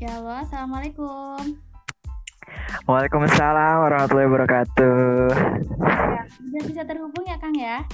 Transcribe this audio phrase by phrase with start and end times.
[0.00, 1.60] Ya halo, Assalamualaikum.
[2.88, 5.28] Waalaikumsalam warahmatullahi wabarakatuh.
[5.84, 7.84] Ya, sudah bisa terhubung ya Kang ya?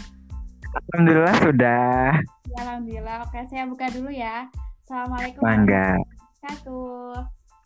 [0.71, 2.15] Alhamdulillah sudah.
[2.47, 3.27] Ya, Alhamdulillah.
[3.27, 4.47] Oke, saya buka dulu ya.
[4.87, 5.99] Assalamualaikum Mangga.
[5.99, 7.11] wabarakatuh.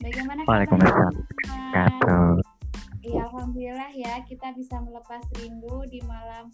[0.00, 1.13] Bagaimana Waalaikumsalam?
[1.21, 2.29] Wabarakatuh.
[3.04, 6.49] Iya, Alhamdulillah ya kita bisa melepas rindu di malam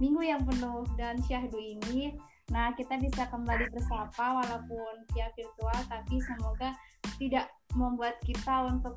[0.00, 2.16] minggu yang penuh dan syahdu ini.
[2.54, 6.70] Nah, kita bisa kembali bersapa walaupun via virtual, tapi semoga
[7.18, 8.94] tidak membuat kita untuk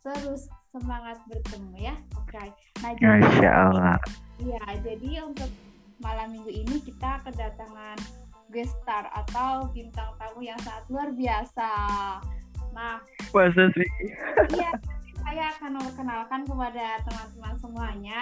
[0.00, 1.94] terus semangat bertemu ya.
[2.16, 2.40] Oke.
[2.80, 3.98] Nah, jadi Allah.
[4.40, 5.50] Iya, jadi untuk
[6.00, 7.96] malam minggu ini kita kedatangan
[8.52, 11.70] guest star atau bintang tamu yang sangat luar biasa.
[12.72, 13.00] Nah,
[13.32, 13.88] Masa sih?
[14.56, 14.70] iya,
[15.26, 18.18] saya akan memperkenalkan kepada teman-teman semuanya.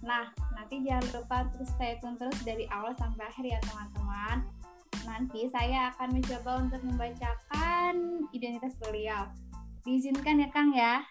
[0.00, 4.40] Nah, nanti jangan lupa terus stay tune terus dari awal sampai akhir ya teman-teman.
[5.04, 9.28] Nanti saya akan mencoba untuk membacakan identitas beliau.
[9.84, 11.04] Diizinkan ya Kang ya?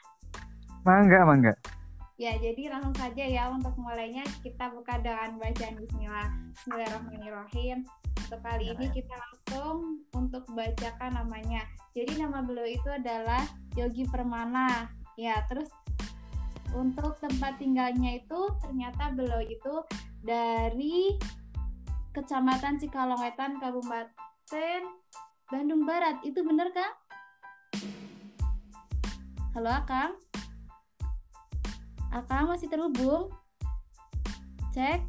[0.82, 1.54] Mangga, mangga.
[2.18, 6.30] Ya, jadi langsung saja ya untuk mulainya kita buka dengan bacaan bismillah.
[6.58, 7.86] Bismillahirrahmanirrahim.
[8.26, 11.70] Untuk kali ini kita langsung untuk bacakan namanya.
[11.94, 13.46] Jadi nama beliau itu adalah
[13.78, 15.05] Yogi Permana.
[15.16, 15.72] Ya, terus
[16.76, 19.76] untuk tempat tinggalnya itu ternyata beliau itu
[20.20, 21.16] dari
[22.12, 24.82] Kecamatan Cikalongwetan, Kabupaten
[25.48, 26.20] Bandung Barat.
[26.24, 26.94] Itu benar, Kang?
[29.56, 30.20] Halo, Kang?
[32.12, 33.32] Akang masih terhubung?
[34.76, 35.00] Cek.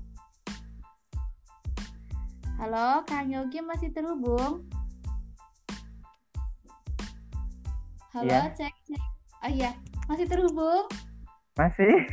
[2.62, 4.66] Halo, Kang Yogi masih terhubung?
[8.14, 8.54] Halo, Iya.
[8.54, 9.02] cek, cek.
[9.44, 9.70] Oh iya,
[10.06, 10.86] masih terhubung?
[11.56, 12.04] Masih?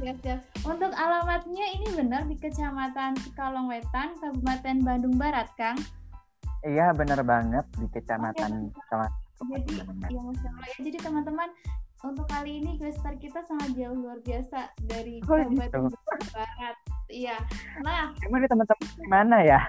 [0.00, 0.40] Siap, siap.
[0.62, 5.80] Untuk alamatnya ini benar di Kecamatan Cikalongwetan, Kabupaten Bandung Barat, Kang.
[6.60, 9.08] Iya benar banget di kecamatan sama
[9.56, 9.80] Jadi,
[10.12, 10.76] ya Allah ya.
[10.76, 11.48] Jadi teman-teman,
[12.04, 15.88] untuk kali ini questar kita sangat jauh luar biasa dari Oh, Kabupaten gitu.
[15.88, 16.76] Bandung Barat.
[17.08, 17.36] Iya.
[17.80, 19.60] Nah, Emang teman-teman di mana ya?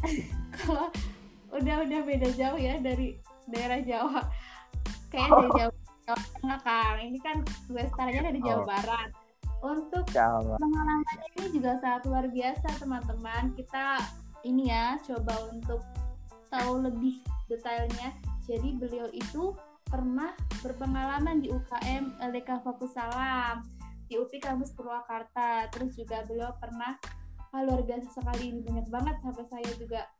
[0.60, 0.92] kalau
[1.48, 3.16] udah udah beda jauh ya dari
[3.48, 4.20] daerah Jawa
[5.08, 5.40] kayak Oh.
[5.40, 5.72] dari Jawa,
[6.06, 6.96] Jawa Tengah Kang.
[7.02, 7.36] Ini kan
[7.70, 8.66] Westarnya dari Jawa Oh.
[8.66, 9.10] Barat.
[9.62, 13.54] Untuk pengalamannya ini juga sangat luar biasa teman-teman.
[13.54, 14.02] Kita
[14.42, 15.78] ini ya coba untuk
[16.50, 18.10] tahu lebih detailnya.
[18.42, 19.54] Jadi beliau itu
[19.86, 20.34] pernah
[20.66, 23.62] berpengalaman di UKM LDK Fokus Salam
[24.10, 25.70] di UPI Kampus Purwakarta.
[25.70, 26.98] Terus juga beliau pernah
[27.54, 28.50] ah, luar biasa sekali.
[28.50, 30.10] Ini banyak banget sampai saya juga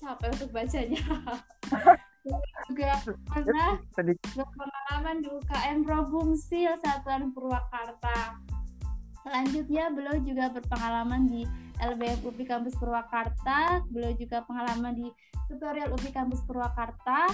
[0.00, 1.02] capek untuk bacanya
[2.68, 3.00] juga
[3.32, 3.80] pernah
[4.36, 8.36] berpengalaman di UKM Probumsil Satuan Purwakarta.
[9.24, 11.44] Selanjutnya beliau juga berpengalaman di
[11.80, 15.08] LBF UPI Kampus Purwakarta, beliau juga pengalaman di
[15.48, 17.28] tutorial UPI Kampus Purwakarta,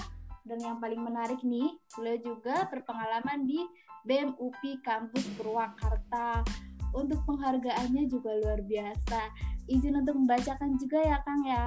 [0.47, 3.59] dan yang paling menarik nih, beliau juga berpengalaman di
[4.07, 6.47] BEM UPI Kampus Purwakarta.
[6.95, 9.21] Untuk penghargaannya juga luar biasa.
[9.67, 11.67] Izin untuk membacakan juga ya Kang ya.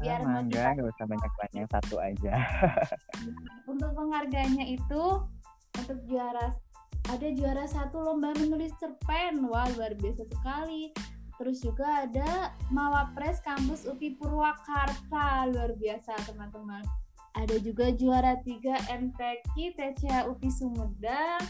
[0.00, 2.34] Biar motivasi mangga, nggak usah banyak-banyak satu aja.
[3.70, 5.04] untuk penghargaannya itu
[5.76, 6.56] untuk juara
[7.08, 9.44] ada juara satu lomba menulis cerpen.
[9.48, 10.92] Wah luar biasa sekali.
[11.40, 15.48] Terus juga ada Mawapres kampus UPI Purwakarta.
[15.48, 16.84] Luar biasa teman-teman.
[17.34, 21.40] Ada juga juara tiga MTQ TCA UPI Sumedang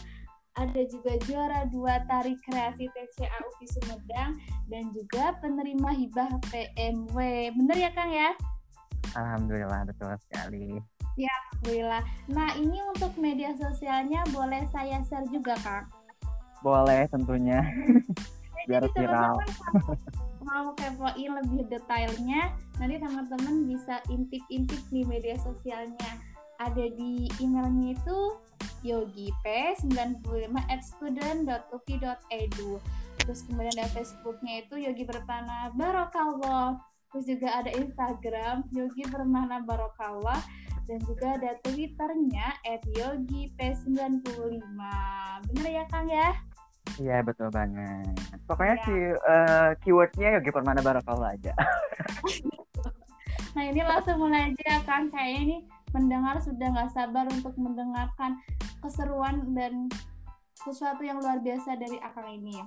[0.59, 4.31] ada juga juara dua Tari Kreasi TCA UPI Sumedang
[4.67, 7.15] dan juga penerima hibah PMW
[7.55, 8.35] bener ya Kang ya
[9.11, 10.79] Alhamdulillah betul sekali.
[11.19, 12.03] Alhamdulillah.
[12.31, 15.85] Nah, ini untuk media sosialnya boleh saya share juga, Kak.
[16.65, 17.61] Boleh tentunya.
[18.69, 19.35] Biar Jadi viral.
[20.47, 22.49] mau kepoin lebih detailnya,
[22.81, 26.17] nanti teman-teman bisa intip-intip di media sosialnya.
[26.57, 28.19] Ada di emailnya itu
[28.83, 32.71] yogip95 at student.upi.edu
[33.21, 36.81] Terus kemudian ada Facebooknya itu Yogi Permana Barokallah.
[37.13, 40.41] Terus juga ada Instagram Yogi Permana Barokallah
[40.89, 42.57] dan juga ada Twitternya
[42.97, 44.79] @yogi_p95.
[45.51, 46.33] Bener ya Kang ya?
[46.97, 48.17] Iya betul banget.
[48.49, 51.53] Pokoknya ki eh, keywordnya Yogi Permana Barakallah aja.
[53.51, 55.57] Nah ini langsung mulai aja kan kayaknya ini
[55.91, 58.39] mendengar sudah nggak sabar untuk mendengarkan
[58.81, 59.87] keseruan dan
[60.61, 62.61] sesuatu yang luar biasa dari Akang ini.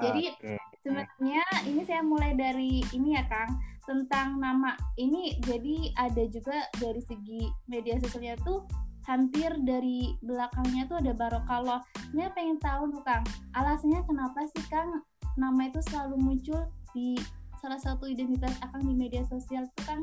[0.00, 0.56] Jadi Oke.
[0.80, 7.02] sebenarnya ini saya mulai dari ini ya Kang tentang nama ini jadi ada juga dari
[7.02, 8.64] segi media sosialnya tuh
[9.08, 11.80] hampir dari belakangnya tuh ada barokallah.
[12.14, 13.24] Ini pengen tahu tuh Kang
[13.56, 15.02] alasannya kenapa sih Kang
[15.36, 16.62] nama itu selalu muncul
[16.94, 17.18] di
[17.60, 20.02] salah satu identitas Akang di media sosial tuh Kang?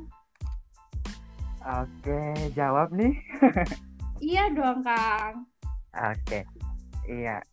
[1.67, 2.21] Oke,
[2.55, 3.11] jawab nih.
[4.23, 5.43] iya dong, Kang.
[5.91, 6.47] Oke.
[7.03, 7.43] Iya.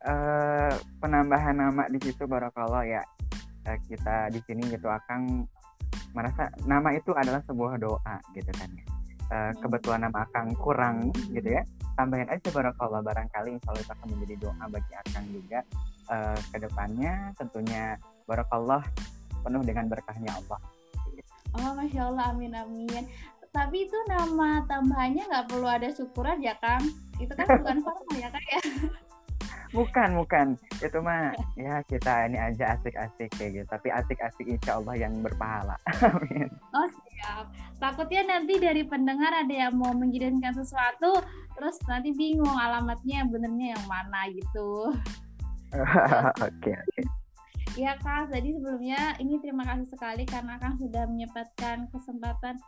[0.00, 3.02] Uh, penambahan nama di situ barakallah ya.
[3.66, 5.44] Uh, kita di sini gitu akan
[6.14, 8.86] merasa nama itu adalah sebuah doa gitu kan ya.
[9.30, 11.62] Uh, kebetulan nama Akang kurang gitu ya
[11.94, 15.60] tambahin aja barakallah barangkali insya Allah itu akan menjadi doa bagi Akang juga
[16.10, 17.94] uh, ke depannya tentunya
[18.26, 18.82] barakallah
[19.46, 20.58] penuh dengan berkahnya Allah
[21.50, 23.10] Oh, masya Allah, amin amin.
[23.50, 26.86] Tapi itu nama tambahannya nggak perlu ada syukuran ya, Kang?
[27.18, 28.60] Itu kan bukan formal ya, Kang ya?
[29.70, 30.46] Bukan, bukan.
[30.78, 33.66] Itu mah ya kita ini aja asik-asik kayak gitu.
[33.66, 35.74] Tapi asik-asik insya Allah yang berpahala.
[36.06, 36.46] Amin.
[36.74, 37.50] Oh siap.
[37.82, 41.18] Takutnya nanti dari pendengar ada yang mau mengirimkan sesuatu,
[41.58, 44.94] terus nanti bingung alamatnya benernya yang mana gitu.
[46.38, 47.02] Oke, oke.
[47.78, 52.58] Ya Kang, jadi sebelumnya ini terima kasih sekali karena Kang sudah menyempatkan kesempatan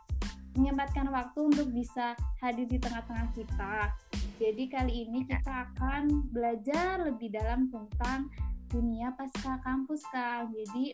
[0.53, 3.93] menyempatkan waktu untuk bisa hadir di tengah-tengah kita.
[4.37, 5.39] Jadi kali ini ya.
[5.39, 8.29] kita akan belajar lebih dalam tentang
[8.69, 10.49] dunia pasca kampus Kang.
[10.53, 10.93] Jadi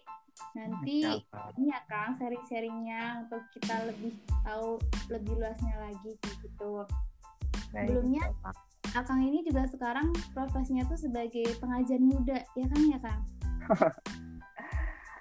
[0.55, 1.03] nanti
[1.59, 4.79] ini ya Kang sharing-sharingnya untuk kita lebih tahu
[5.11, 6.83] lebih luasnya lagi gitu.
[7.71, 8.23] Sebelumnya
[8.97, 13.21] Akang ini juga sekarang profesinya tuh sebagai pengajar muda ya kan ya Kang?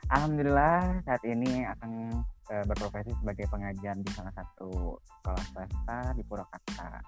[0.09, 7.05] Alhamdulillah saat ini akan uh, berprofesi sebagai pengajar di salah satu sekolah swasta di Purwakarta.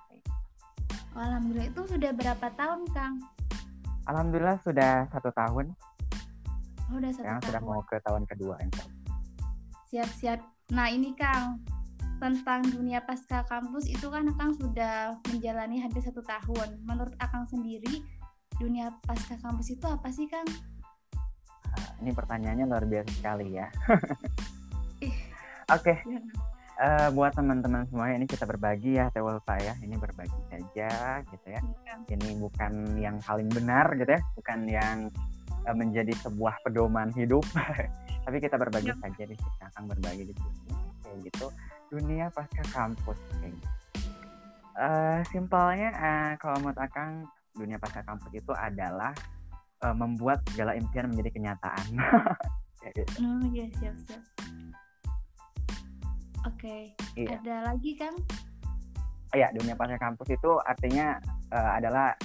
[1.16, 3.24] Alhamdulillah itu sudah berapa tahun Kang?
[4.04, 5.72] Alhamdulillah sudah satu tahun.
[6.92, 7.48] Oh, sudah satu Yang tahun.
[7.48, 8.56] sudah mau ke tahun kedua.
[9.88, 10.40] Siap-siap.
[10.76, 11.64] Nah ini Kang
[12.20, 16.84] tentang dunia pasca kampus itu kan Kang sudah menjalani hampir satu tahun.
[16.84, 18.04] Menurut Akang sendiri
[18.60, 20.44] dunia pasca kampus itu apa sih Kang?
[22.00, 23.66] Ini pertanyaannya luar biasa sekali ya.
[25.70, 25.94] Oke.
[25.94, 25.96] Okay.
[26.06, 26.20] Ya.
[26.80, 29.76] Uh, buat teman-teman semuanya ini kita berbagi ya Tewolfa ya.
[29.84, 31.60] Ini berbagi saja gitu ya.
[31.60, 31.94] ya.
[32.08, 34.96] Ini bukan yang paling benar gitu ya, bukan yang
[35.68, 37.44] uh, menjadi sebuah pedoman hidup.
[38.24, 38.96] Tapi kita berbagi ya.
[38.96, 40.72] saja di sini, akan berbagi di sini
[41.04, 41.46] kayak gitu.
[41.92, 43.68] Dunia pasca kampus kayak gitu.
[44.80, 49.12] Uh, simpelnya uh, kalau menurut Akang dunia pasca kampus itu adalah
[49.84, 51.86] uh, membuat segala impian menjadi kenyataan.
[53.20, 54.24] Oh iya siap siap.
[56.48, 56.82] Oke, okay.
[57.12, 57.36] iya.
[57.36, 58.16] ada lagi kan?
[59.36, 61.20] Iya, dunia pasca kampus itu artinya
[61.52, 62.16] uh, adalah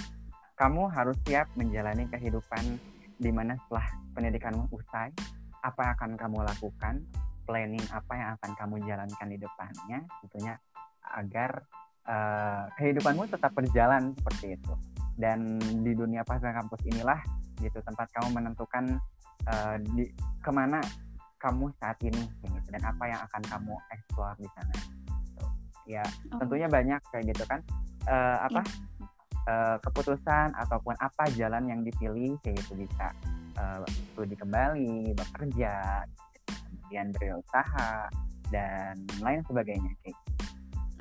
[0.55, 2.79] kamu harus siap menjalani kehidupan
[3.19, 3.83] di mana setelah
[4.15, 5.11] pendidikanmu usai,
[5.59, 6.95] apa yang akan kamu lakukan,
[7.43, 10.53] planning apa yang akan kamu jalankan di depannya, tentunya
[11.13, 11.67] agar
[12.07, 14.73] uh, kehidupanmu tetap berjalan seperti itu.
[15.15, 17.19] Dan di dunia pasca kampus inilah
[17.61, 18.99] gitu tempat kamu menentukan
[19.47, 20.09] uh, di
[20.41, 20.81] ke mana
[21.39, 25.43] kamu saat ini gitu dan apa yang akan kamu eksplor di sana gitu.
[25.85, 26.03] ya
[26.33, 26.39] oh.
[26.41, 27.59] tentunya banyak kayak gitu kan
[28.09, 28.61] uh, apa
[29.45, 33.13] uh, keputusan ataupun apa jalan yang dipilih kayak gitu bisa
[33.61, 36.03] uh, studi kembali bekerja
[36.85, 38.09] kemudian berusaha
[38.53, 40.17] dan lain sebagainya kayak.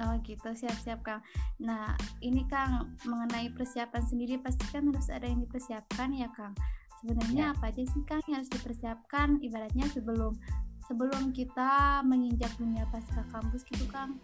[0.02, 1.23] Oh gitu, siap-siap Kang.
[1.62, 6.50] Nah, ini Kang, mengenai persiapan sendiri pasti kan harus ada yang dipersiapkan ya Kang.
[6.99, 7.55] Sebenarnya ya.
[7.55, 10.34] apa aja sih Kang yang harus dipersiapkan ibaratnya sebelum
[10.91, 14.19] sebelum kita menginjak dunia pasca kampus gitu Kang?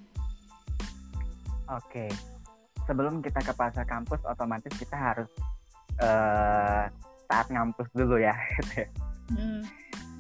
[1.71, 2.11] Oke,
[2.91, 5.31] sebelum kita ke pasca kampus otomatis kita harus
[6.03, 6.91] uh,
[7.31, 8.35] saat ngampus dulu ya.
[8.59, 8.89] Gitu ya.
[9.39, 9.63] hmm.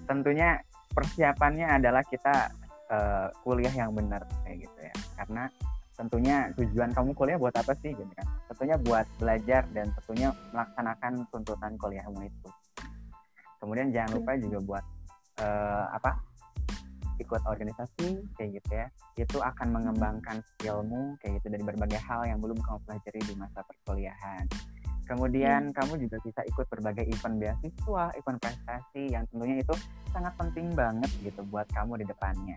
[0.07, 0.63] Tentunya
[0.95, 2.55] persiapannya adalah kita
[2.91, 5.45] uh, kuliah yang benar kayak gitu ya karena
[6.01, 8.27] tentunya tujuan kamu kuliah buat apa sih gitu kan?
[8.49, 12.49] Tentunya buat belajar dan tentunya melaksanakan tuntutan kuliahmu itu.
[13.61, 14.85] Kemudian jangan lupa juga buat
[15.45, 16.17] uh, apa
[17.21, 18.87] ikut organisasi kayak gitu ya.
[19.21, 23.61] Itu akan mengembangkan skillmu kayak gitu dari berbagai hal yang belum kamu pelajari di masa
[23.61, 24.49] perkuliahan.
[25.05, 25.77] Kemudian hmm.
[25.77, 29.75] kamu juga bisa ikut berbagai event beasiswa event prestasi yang tentunya itu
[30.17, 32.57] sangat penting banget gitu buat kamu di depannya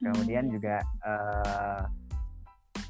[0.00, 0.52] kemudian hmm.
[0.56, 1.84] juga uh,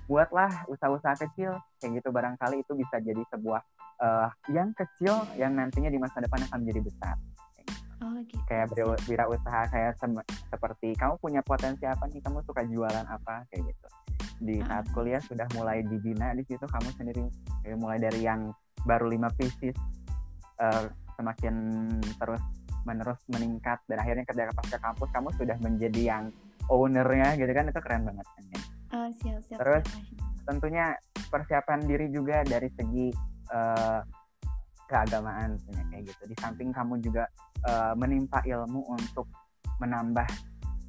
[0.06, 3.62] buatlah usaha-usaha kecil kayak gitu barangkali itu bisa jadi sebuah
[4.02, 7.16] uh, yang kecil yang nantinya di masa depan akan menjadi besar
[8.00, 8.40] Oh, gitu.
[8.48, 8.72] kayak
[9.28, 9.92] usaha kayak
[10.48, 13.88] seperti kamu punya potensi apa nih kamu suka jualan apa kayak gitu
[14.40, 14.80] di ah.
[14.80, 17.28] saat kuliah sudah mulai dibina di situ kamu sendiri
[17.60, 18.56] kayak mulai dari yang
[18.88, 19.76] baru lima pieces
[20.64, 20.88] uh,
[21.20, 21.52] semakin
[22.16, 22.40] terus
[22.88, 26.24] menerus meningkat dan akhirnya ketika pasca kampus kamu sudah menjadi yang
[26.70, 28.60] ownernya gitu kan itu keren banget kan ya.
[28.90, 30.46] Oh, siap, siap, Terus siap.
[30.46, 30.86] tentunya
[31.30, 33.10] persiapan diri juga dari segi
[33.50, 34.02] uh,
[34.90, 35.58] keagamaan
[35.90, 36.22] kayak gitu.
[36.26, 37.26] Di samping kamu juga
[37.66, 39.30] uh, menimpa ilmu untuk
[39.78, 40.26] menambah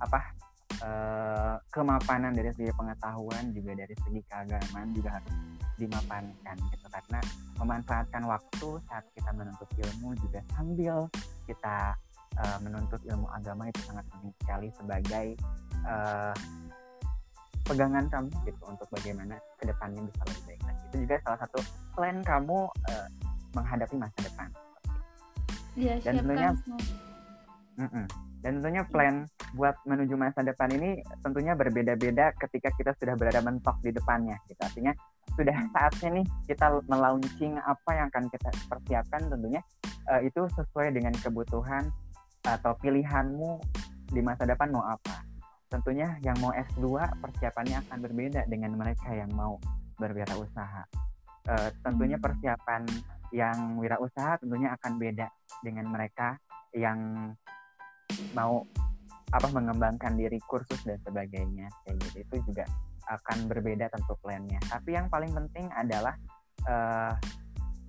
[0.01, 0.19] apa
[0.81, 5.35] uh, kemapanan dari segi pengetahuan juga dari segi keagamaan juga harus
[5.77, 7.19] dimapankan gitu karena
[7.57, 11.09] memanfaatkan waktu saat kita menuntut ilmu juga sambil
[11.49, 11.97] kita
[12.37, 15.27] uh, menuntut ilmu agama itu sangat penting sekali sebagai
[15.87, 16.35] uh,
[17.65, 20.81] pegangan kamu gitu untuk bagaimana ke depannya bisa lebih baik lagi.
[20.91, 21.59] Itu juga salah satu
[21.95, 23.07] plan kamu uh,
[23.55, 24.49] menghadapi masa depan.
[25.79, 26.51] Ya, dan tentunya
[27.79, 28.05] mm -mm,
[28.43, 29.15] dan tentunya plan
[29.55, 34.59] buat menuju masa depan ini tentunya berbeda-beda ketika kita sudah berada mentok di depannya gitu.
[34.59, 34.91] Artinya
[35.31, 35.71] sudah hmm.
[35.71, 39.61] saatnya nih kita melaunching apa yang akan kita persiapkan tentunya
[40.11, 41.87] uh, itu sesuai dengan kebutuhan
[42.43, 43.63] atau pilihanmu
[44.11, 45.30] di masa depan mau apa
[45.71, 46.83] tentunya yang mau S2
[47.23, 49.55] persiapannya akan berbeda dengan mereka yang mau
[49.95, 50.83] berwirausaha.
[51.47, 52.25] Uh, tentunya hmm.
[52.27, 52.83] persiapan
[53.31, 55.31] yang wirausaha tentunya akan beda
[55.63, 56.37] dengan mereka
[56.75, 57.31] yang
[58.35, 58.67] mau
[59.31, 62.67] apa mengembangkan diri kursus dan sebagainya kayak gitu itu juga
[63.07, 66.13] akan berbeda tentu plannya tapi yang paling penting adalah
[66.67, 67.15] uh,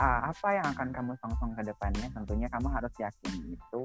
[0.03, 3.83] apa yang akan kamu songsong ke depannya tentunya kamu harus yakin itu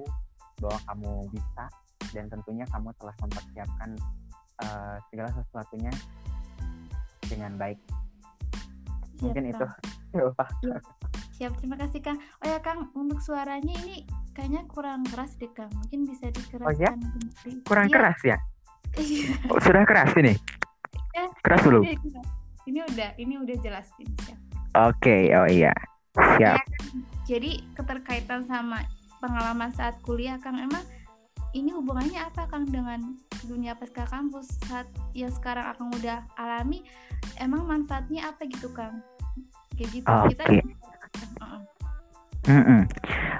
[0.62, 1.66] bahwa kamu bisa
[2.12, 3.90] dan tentunya kamu telah mempersiapkan
[4.64, 5.94] uh, segala sesuatunya
[7.28, 7.80] dengan baik.
[9.18, 9.54] Siap, Mungkin Kang.
[9.54, 9.68] itu.
[10.18, 10.80] Ya.
[11.36, 12.18] Siap, terima kasih Kang.
[12.42, 15.70] Oh ya Kang, untuk suaranya ini kayaknya kurang keras deh Kang.
[15.70, 16.66] Mungkin bisa dikeraskan.
[16.66, 16.92] Oh ya?
[17.68, 17.94] Kurang ya.
[17.94, 18.38] keras ya?
[18.98, 19.36] Iya.
[19.52, 20.34] oh, sudah keras ini?
[21.14, 21.84] Ya, keras belum?
[21.86, 21.94] Ini,
[22.72, 24.16] ini udah, ini udah jelas ini.
[24.18, 24.42] Oke,
[24.74, 25.76] okay, oh iya.
[26.18, 26.58] Siap.
[26.58, 26.64] Ya,
[27.30, 28.82] Jadi keterkaitan sama
[29.22, 30.82] pengalaman saat kuliah Kang emang
[31.56, 33.16] ini hubungannya apa Kang dengan
[33.48, 36.84] dunia pasca kampus saat yang sekarang Akang udah alami
[37.39, 39.00] emang manfaatnya apa gitu Kang
[39.77, 40.36] kayak gitu okay.
[40.36, 40.44] kita
[42.48, 42.82] Mm -mm.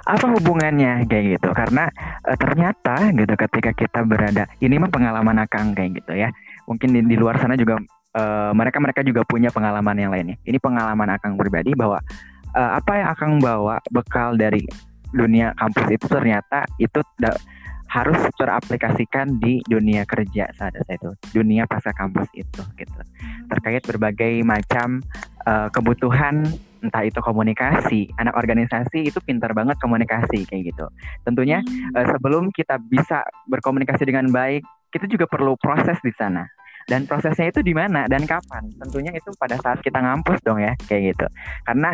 [0.04, 1.48] Apa hubungannya kayak gitu?
[1.56, 1.88] Karena
[2.28, 6.28] e, ternyata gitu ketika kita berada, ini mah pengalaman akang kayak gitu ya.
[6.68, 7.80] Mungkin di, di luar sana juga
[8.12, 8.22] e,
[8.52, 10.36] mereka mereka juga punya pengalaman yang lainnya.
[10.44, 12.04] Ini pengalaman akang pribadi bahwa
[12.52, 14.68] e, apa yang akang bawa bekal dari
[15.08, 17.00] dunia kampus itu ternyata itu
[17.88, 21.10] harus teraplikasikan di dunia kerja saat itu.
[21.32, 23.00] Dunia pasca kampus itu gitu.
[23.48, 25.00] Terkait berbagai macam
[25.48, 26.44] uh, kebutuhan
[26.78, 30.86] entah itu komunikasi anak organisasi itu pintar banget komunikasi kayak gitu.
[31.24, 31.64] Tentunya
[31.96, 36.44] uh, sebelum kita bisa berkomunikasi dengan baik kita juga perlu proses di sana.
[36.88, 38.64] Dan prosesnya itu di mana dan kapan?
[38.80, 41.26] Tentunya itu pada saat kita ngampus dong ya kayak gitu.
[41.68, 41.92] Karena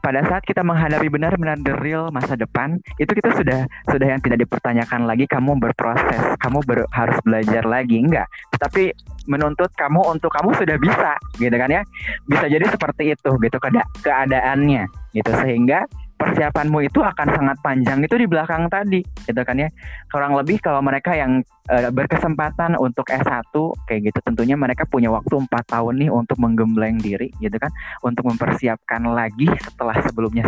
[0.00, 4.46] pada saat kita menghadapi benar-benar the real masa depan itu kita sudah sudah yang tidak
[4.46, 8.26] dipertanyakan lagi kamu berproses kamu ber, harus belajar lagi enggak.
[8.56, 8.94] Tetapi
[9.28, 11.82] menuntut kamu untuk kamu sudah bisa gitu kan ya.
[12.24, 15.30] Bisa jadi seperti itu gitu keada keadaannya gitu.
[15.44, 15.84] Sehingga
[16.18, 18.02] persiapanmu itu akan sangat panjang.
[18.02, 19.70] Itu di belakang tadi gitu kan ya.
[20.10, 23.54] Kurang lebih kalau mereka yang uh, berkesempatan untuk S1
[23.86, 27.70] kayak gitu tentunya mereka punya waktu empat tahun nih untuk menggembleng diri gitu kan.
[28.02, 30.44] Untuk mempersiapkan lagi setelah sebelumnya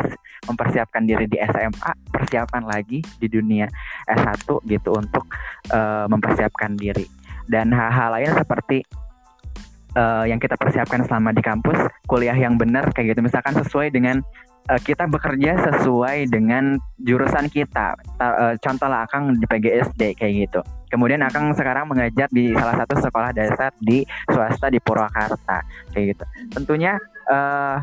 [0.50, 3.71] mempersiapkan diri di SMA persiapan lagi di dunia
[4.11, 5.25] S1 gitu untuk
[5.71, 7.07] uh, mempersiapkan diri.
[7.47, 8.83] Dan hal-hal lain seperti
[9.97, 13.21] uh, yang kita persiapkan selama di kampus kuliah yang benar kayak gitu.
[13.25, 14.23] Misalkan sesuai dengan
[14.71, 17.99] uh, kita bekerja sesuai dengan jurusan kita.
[18.17, 20.61] Ta, uh, contoh lah Akang di PGSD kayak gitu.
[20.91, 26.25] Kemudian Akang sekarang mengajar di salah satu sekolah dasar di swasta di Purwakarta kayak gitu.
[26.55, 26.95] Tentunya
[27.27, 27.79] uh,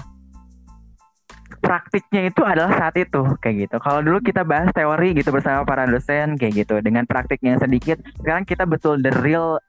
[1.64, 3.76] praktiknya itu adalah saat itu kayak gitu.
[3.80, 8.44] Kalau dulu kita bahas teori gitu bersama para dosen kayak gitu dengan praktiknya sedikit, sekarang
[8.44, 9.60] kita betul the real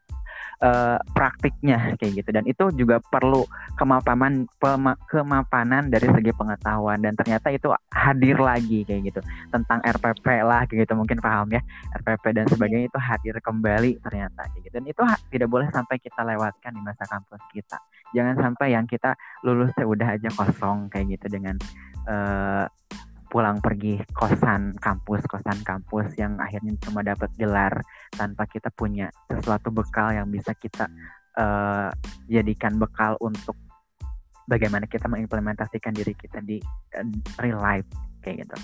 [0.62, 2.30] uh, praktiknya kayak gitu.
[2.34, 3.46] Dan itu juga perlu
[3.78, 6.98] kemapanan pema, kemapanan dari segi pengetahuan.
[7.02, 9.20] Dan ternyata itu hadir lagi kayak gitu.
[9.50, 11.62] Tentang RPP lah kayak gitu mungkin paham ya.
[12.02, 14.74] RPP dan sebagainya itu hadir kembali ternyata kayak gitu.
[14.74, 15.02] Dan itu
[15.34, 17.78] tidak boleh sampai kita lewatkan di masa kampus kita.
[18.16, 19.12] Jangan sampai yang kita
[19.44, 21.60] lulus ya udah aja kosong kayak gitu dengan
[22.08, 22.64] uh,
[23.28, 27.72] pulang pergi kosan kampus kosan kampus yang akhirnya cuma dapat gelar
[28.12, 30.88] tanpa kita punya sesuatu bekal yang bisa kita
[31.38, 31.92] uh,
[32.26, 33.54] jadikan bekal untuk
[34.48, 36.58] bagaimana kita mengimplementasikan diri kita di
[36.96, 37.06] uh,
[37.40, 37.86] real life
[38.24, 38.56] kayak gitu.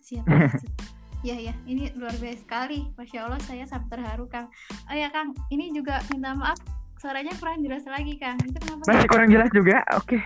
[0.00, 0.24] Siap.
[1.20, 2.88] Ya ya, ini luar biasa sekali.
[2.96, 4.48] Masya Allah, saya sangat terharu, Kang.
[4.88, 6.56] Oh ya, Kang, ini juga minta maaf,
[6.96, 8.40] suaranya kurang jelas lagi, Kang.
[8.40, 8.88] Itu kenapa?
[8.88, 10.16] Masih kurang jelas juga, oke.
[10.16, 10.22] Okay.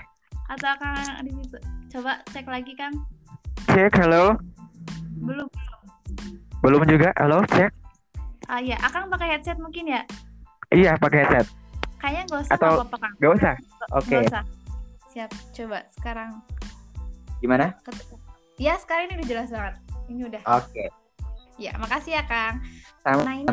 [0.54, 1.26] Atau Kang,
[1.90, 2.94] coba cek lagi, Kang.
[3.70, 4.34] Cek, halo.
[5.22, 5.48] Belum.
[6.62, 7.70] Belum juga, halo, cek.
[8.50, 10.02] Ah ya, Akang pakai headset mungkin ya?
[10.74, 11.46] Iya, pakai headset.
[12.02, 13.14] Kayaknya gak usah Atau apa-apa, Kang.
[13.22, 13.54] Gak usah?
[13.96, 14.06] Oke.
[14.10, 14.22] Okay.
[14.28, 14.44] usah.
[15.14, 16.30] Siap, coba sekarang.
[17.38, 17.72] Gimana?
[18.58, 19.74] Ya, sekarang ini udah jelas banget.
[20.10, 20.42] Ini udah.
[20.58, 20.68] Oke.
[20.68, 20.88] Okay.
[21.56, 22.60] Ya, makasih ya, Kang.
[23.00, 23.22] Sama.
[23.22, 23.48] Nah, ini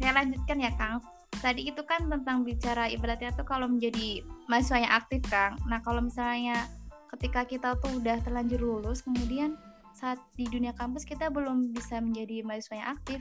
[0.00, 0.98] saya lanjutkan ya, Kang.
[1.42, 5.58] tadi itu kan tentang bicara ibaratnya tuh kalau menjadi mahasiswa yang aktif Kang.
[5.66, 6.70] Nah kalau misalnya
[7.12, 9.56] ketika kita tuh udah terlanjur lulus kemudian
[9.92, 13.20] saat di dunia kampus kita belum bisa menjadi mahasiswa yang aktif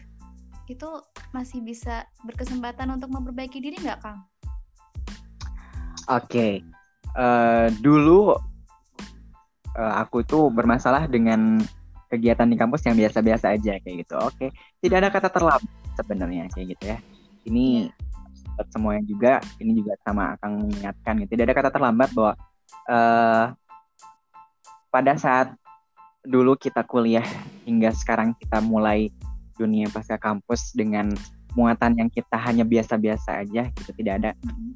[0.71, 0.89] itu
[1.35, 4.23] masih bisa berkesempatan untuk memperbaiki diri nggak Kang?
[6.07, 6.53] Oke, okay.
[7.19, 8.31] uh, eh, dulu
[9.75, 11.59] uh, aku tuh bermasalah dengan
[12.07, 14.15] kegiatan di kampus yang biasa-biasa aja kayak gitu.
[14.15, 14.49] Oke, okay.
[14.79, 16.97] tidak ada kata terlambat sebenarnya kayak gitu ya.
[17.43, 18.09] Ini yeah
[18.61, 22.33] buat semuanya juga ini juga sama akan mengingatkan gitu tidak ada kata terlambat bahwa
[22.85, 23.45] uh,
[24.91, 25.55] pada saat
[26.21, 27.25] dulu kita kuliah
[27.65, 29.09] hingga sekarang kita mulai
[29.57, 31.15] dunia pasca kampus dengan
[31.57, 34.31] muatan yang kita hanya biasa-biasa aja gitu tidak ada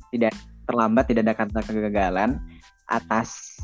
[0.10, 0.34] tidak
[0.66, 2.42] terlambat tidak ada kata kegagalan
[2.90, 3.60] atas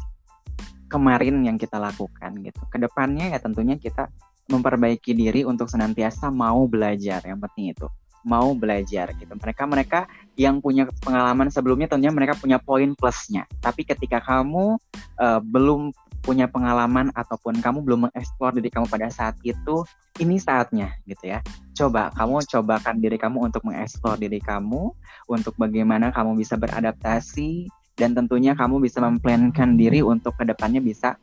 [0.92, 4.12] kemarin yang kita lakukan gitu ke depannya ya tentunya kita
[4.52, 7.88] memperbaiki diri untuk senantiasa mau belajar yang penting itu
[8.22, 9.34] mau belajar gitu.
[9.34, 10.00] Mereka mereka
[10.38, 13.50] yang punya pengalaman sebelumnya tentunya mereka punya poin plusnya.
[13.62, 14.78] Tapi ketika kamu
[15.18, 15.90] uh, belum
[16.22, 19.84] punya pengalaman ataupun kamu belum mengeksplor diri kamu pada saat itu,
[20.22, 21.42] ini saatnya gitu ya.
[21.74, 24.94] Coba kamu cobakan diri kamu untuk mengeksplor diri kamu,
[25.28, 31.18] untuk bagaimana kamu bisa beradaptasi dan tentunya kamu bisa memplankan diri untuk ke depannya bisa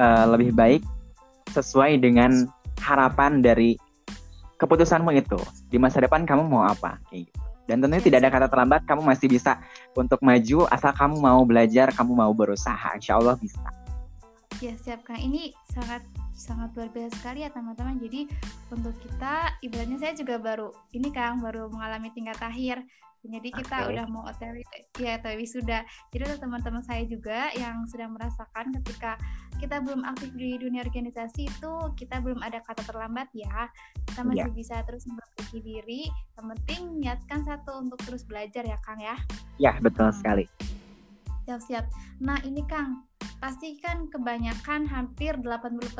[0.00, 0.82] uh, lebih baik
[1.52, 2.48] sesuai dengan
[2.80, 3.76] harapan dari
[4.58, 5.38] keputusanmu itu
[5.70, 7.40] di masa depan kamu mau apa kayak gitu.
[7.68, 9.60] Dan tentunya tidak ada kata terlambat, kamu masih bisa
[9.92, 13.60] untuk maju asal kamu mau belajar, kamu mau berusaha, insya Allah bisa.
[14.58, 16.02] Ya siap kang, ini sangat
[16.34, 17.98] sangat luar biasa sekali ya teman-teman.
[18.02, 18.26] Jadi
[18.74, 22.82] untuk kita, ibaratnya saya juga baru ini kang baru mengalami tingkat akhir
[23.26, 23.90] jadi kita okay.
[23.92, 24.62] udah mau OTW
[25.02, 25.82] ya OTW sudah.
[26.14, 29.18] Jadi untuk teman-teman saya juga yang sedang merasakan ketika
[29.58, 33.66] kita belum aktif di dunia organisasi itu kita belum ada kata terlambat ya.
[34.06, 34.54] Kita masih yeah.
[34.54, 36.02] bisa terus memperbaiki diri.
[36.38, 39.18] Yang penting niatkan satu untuk terus belajar ya Kang ya.
[39.58, 40.18] Ya, betul hmm.
[40.22, 40.44] sekali.
[41.50, 41.84] Siap-siap.
[42.22, 43.07] Nah, ini Kang,
[43.38, 45.94] pasti kan kebanyakan hampir 80%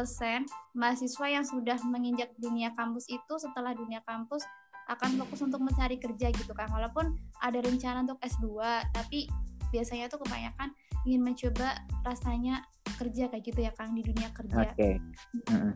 [0.75, 4.43] mahasiswa yang sudah menginjak dunia kampus itu setelah dunia kampus
[4.89, 8.49] akan fokus untuk mencari kerja gitu kan walaupun ada rencana untuk S2
[8.91, 9.29] tapi
[9.69, 10.73] biasanya tuh kebanyakan
[11.05, 12.65] ingin mencoba rasanya
[12.97, 14.65] kerja kayak gitu ya Kang di dunia kerja.
[14.65, 14.75] Oke.
[14.75, 14.95] Okay.
[15.49, 15.73] Mm-hmm.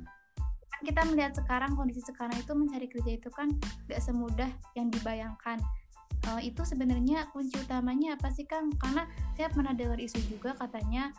[0.72, 3.52] Kan kita melihat sekarang kondisi sekarang itu mencari kerja itu kan
[3.87, 5.61] gak semudah yang dibayangkan.
[6.22, 8.70] Uh, itu sebenarnya kunci utamanya apa sih Kang?
[8.78, 11.11] Karena saya pernah dengar isu juga katanya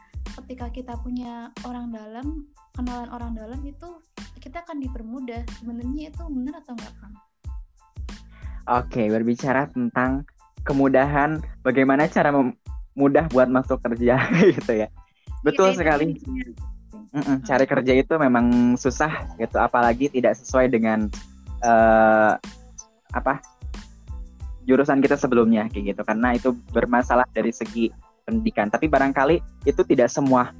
[0.41, 4.01] ketika kita punya orang dalam, kenalan orang dalam itu
[4.41, 5.43] kita akan dipermudah.
[5.61, 7.15] Sebenarnya itu benar atau enggak Kang?
[8.63, 10.23] Oke, berbicara tentang
[10.63, 12.31] kemudahan, bagaimana cara
[12.95, 14.19] mudah buat masuk kerja
[14.55, 14.87] gitu ya.
[15.43, 16.15] Betul ya, sekali.
[17.13, 21.11] Mm -mm, cari kerja itu memang susah gitu, apalagi tidak sesuai dengan
[21.61, 22.33] uh,
[23.13, 23.37] apa
[24.65, 28.71] jurusan kita sebelumnya kayak gitu, karena itu bermasalah dari segi pendidikan.
[28.71, 30.51] Tapi barangkali itu tidak semua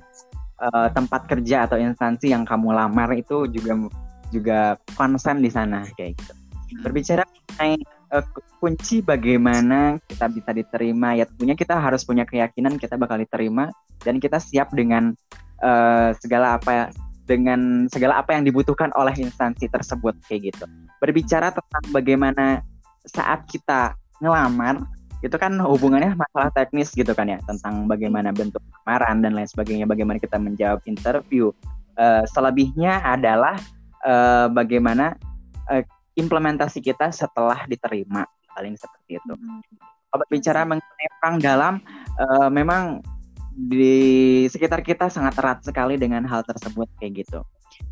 [0.60, 3.89] uh, tempat kerja atau instansi yang kamu lamar itu juga
[4.30, 4.60] juga
[4.97, 6.34] konsen di sana kayak gitu.
[6.82, 7.78] Berbicara mengenai
[8.13, 8.26] uh,
[8.58, 13.69] kunci bagaimana kita bisa diterima ya tentunya kita harus punya keyakinan kita bakal diterima
[14.02, 15.13] dan kita siap dengan
[15.62, 16.89] uh, segala apa
[17.23, 20.65] dengan segala apa yang dibutuhkan oleh instansi tersebut kayak gitu.
[20.99, 22.60] Berbicara tentang bagaimana
[23.08, 24.84] saat kita ngelamar
[25.24, 29.88] itu kan hubungannya masalah teknis gitu kan ya tentang bagaimana bentuk lamaran dan lain sebagainya
[29.88, 31.48] bagaimana kita menjawab interview
[31.96, 33.56] uh, selebihnya adalah
[34.04, 35.16] uh, bagaimana
[35.72, 35.80] uh,
[36.20, 39.34] implementasi kita setelah diterima paling seperti itu.
[40.14, 41.74] Kalau bicara mengenai perang dalam,
[42.22, 43.02] uh, memang
[43.54, 47.42] di sekitar kita sangat erat sekali dengan hal tersebut kayak gitu.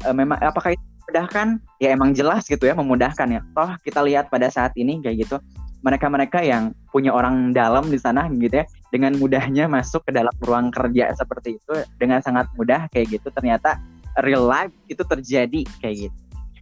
[0.05, 1.57] Uh, memang apakah itu memudahkan?
[1.81, 3.41] Ya emang jelas gitu ya memudahkan ya.
[3.57, 5.41] Toh kita lihat pada saat ini kayak gitu
[5.81, 10.69] mereka-mereka yang punya orang dalam di sana gitu ya dengan mudahnya masuk ke dalam ruang
[10.69, 13.81] kerja seperti itu dengan sangat mudah kayak gitu ternyata
[14.21, 16.19] real life itu terjadi kayak gitu.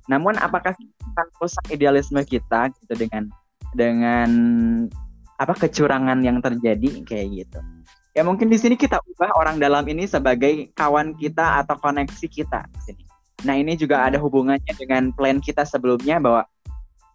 [0.09, 0.73] Namun apakah
[1.13, 3.29] akan rusak idealisme kita gitu dengan
[3.77, 4.29] dengan
[5.39, 7.59] apa kecurangan yang terjadi kayak gitu.
[8.17, 12.65] Ya mungkin di sini kita ubah orang dalam ini sebagai kawan kita atau koneksi kita
[12.73, 13.03] di sini.
[13.47, 16.43] Nah ini juga ada hubungannya dengan plan kita sebelumnya bahwa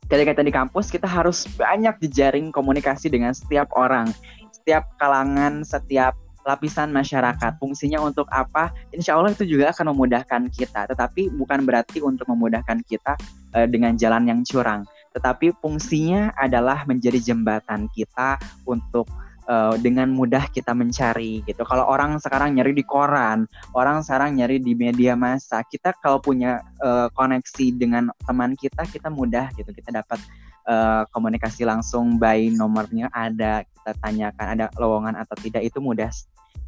[0.09, 4.13] ketika kita di kampus kita harus banyak jejaring komunikasi dengan setiap orang,
[4.53, 7.57] setiap kalangan, setiap lapisan masyarakat.
[7.57, 8.71] Fungsinya untuk apa?
[8.93, 10.93] Insya Allah itu juga akan memudahkan kita.
[10.93, 13.17] Tetapi bukan berarti untuk memudahkan kita
[13.57, 14.85] uh, dengan jalan yang curang.
[15.17, 18.37] Tetapi fungsinya adalah menjadi jembatan kita
[18.69, 19.09] untuk
[19.49, 21.63] uh, dengan mudah kita mencari gitu.
[21.65, 26.61] Kalau orang sekarang nyari di koran, orang sekarang nyari di media massa, kita kalau punya
[26.85, 29.71] uh, koneksi dengan teman kita, kita mudah gitu.
[29.73, 30.21] Kita dapat
[30.69, 36.09] uh, komunikasi langsung by nomornya ada kita tanyakan ada lowongan atau tidak itu mudah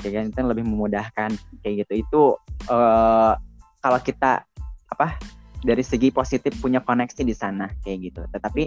[0.04, 1.30] ya kan itu lebih memudahkan
[1.64, 2.22] kayak gitu itu
[2.68, 3.32] uh,
[3.80, 4.44] kalau kita
[4.92, 5.16] apa
[5.62, 8.22] dari segi positif punya koneksi di sana kayak gitu.
[8.28, 8.62] Tetapi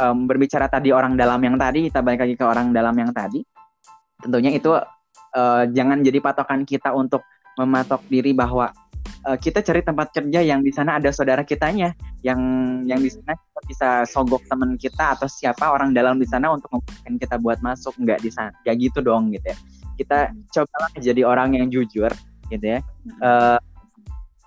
[0.00, 3.40] um, berbicara tadi orang dalam yang tadi kita balik lagi ke orang dalam yang tadi
[4.20, 7.20] tentunya itu uh, jangan jadi patokan kita untuk
[7.56, 8.72] mematok diri bahwa
[9.28, 12.40] uh, kita cari tempat kerja yang di sana ada saudara kitanya yang
[12.84, 16.68] yang di sana kita bisa sogok teman kita atau siapa orang dalam di sana untuk
[16.72, 17.96] memungkinkan kita buat masuk.
[18.00, 19.58] Nggak di sana nggak gitu dong gitu ya.
[19.96, 20.18] Kita
[20.52, 22.12] cobalah jadi orang yang jujur
[22.52, 22.80] gitu ya.
[23.20, 23.56] Uh,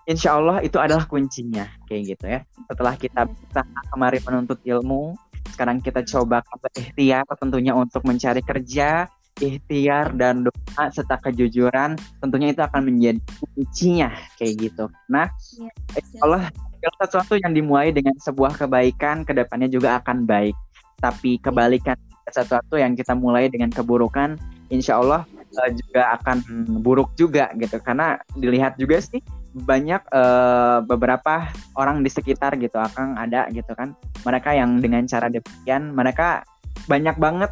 [0.09, 3.61] insya Allah itu adalah kuncinya kayak gitu ya setelah kita bisa
[3.93, 5.13] kemarin menuntut ilmu
[5.53, 6.41] sekarang kita coba
[6.73, 9.05] ikhtiar tentunya untuk mencari kerja
[9.39, 13.19] ikhtiar dan doa serta kejujuran tentunya itu akan menjadi
[13.55, 14.85] kuncinya kayak gitu.
[15.07, 20.27] Nah, ya, insya Allah segala sesuatu yang dimulai dengan sebuah kebaikan ke depannya juga akan
[20.27, 20.55] baik.
[20.99, 21.95] Tapi kebalikan
[22.29, 24.35] sesuatu yang kita mulai dengan keburukan,
[24.67, 25.23] insya Allah
[25.55, 26.37] uh, juga akan
[26.83, 27.79] buruk juga gitu.
[27.79, 33.97] Karena dilihat juga sih banyak uh, beberapa orang di sekitar gitu akan ada gitu kan.
[34.23, 36.45] Mereka yang dengan cara demikian mereka
[36.85, 37.51] banyak banget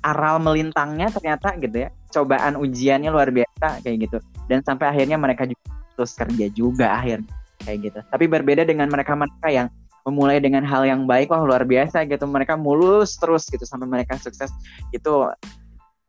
[0.00, 1.88] aral melintangnya ternyata gitu ya.
[2.10, 4.18] Cobaan ujiannya luar biasa kayak gitu.
[4.48, 7.30] Dan sampai akhirnya mereka juga terus kerja juga akhirnya
[7.62, 7.98] kayak gitu.
[8.08, 9.68] Tapi berbeda dengan mereka mereka yang
[10.08, 12.24] memulai dengan hal yang baik wah luar biasa gitu.
[12.24, 14.48] Mereka mulus terus gitu sampai mereka sukses.
[14.90, 15.28] Itu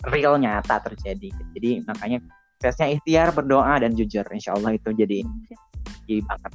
[0.07, 1.29] real nyata terjadi.
[1.53, 2.23] Jadi makanya
[2.61, 4.21] prosesnya ikhtiar berdoa dan jujur.
[4.29, 5.25] Insya Allah itu jadi
[6.05, 6.53] jadi banget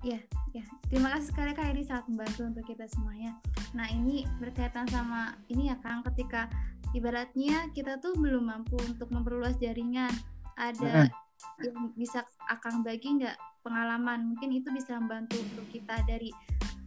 [0.00, 0.16] ya
[0.56, 3.36] ya terima kasih sekali kak ini sangat membantu untuk kita semuanya.
[3.76, 6.48] Nah ini berkaitan sama ini ya kang ketika
[6.96, 10.10] ibaratnya kita tuh belum mampu untuk memperluas jaringan.
[10.56, 11.64] Ada mm-hmm.
[11.64, 14.34] yang bisa akang bagi nggak pengalaman?
[14.34, 16.32] Mungkin itu bisa membantu untuk kita dari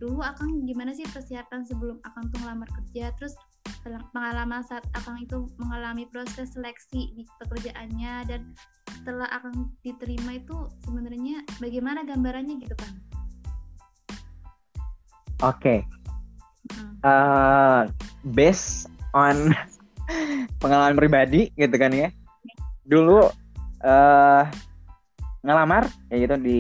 [0.01, 3.13] dulu akang gimana sih persiapan sebelum akang tuh ngelamar kerja?
[3.15, 3.37] Terus
[4.15, 8.41] pengalaman saat akang itu mengalami proses seleksi di pekerjaannya dan
[8.99, 12.93] setelah akan diterima itu sebenarnya bagaimana gambarannya gitu kan?
[15.43, 15.79] Oke, okay.
[16.71, 16.95] hmm.
[17.03, 17.83] uh,
[18.31, 19.51] based on
[20.63, 22.07] pengalaman pribadi gitu kan ya.
[22.87, 23.27] Dulu
[23.83, 24.43] uh,
[25.43, 26.59] ngelamar ya gitu di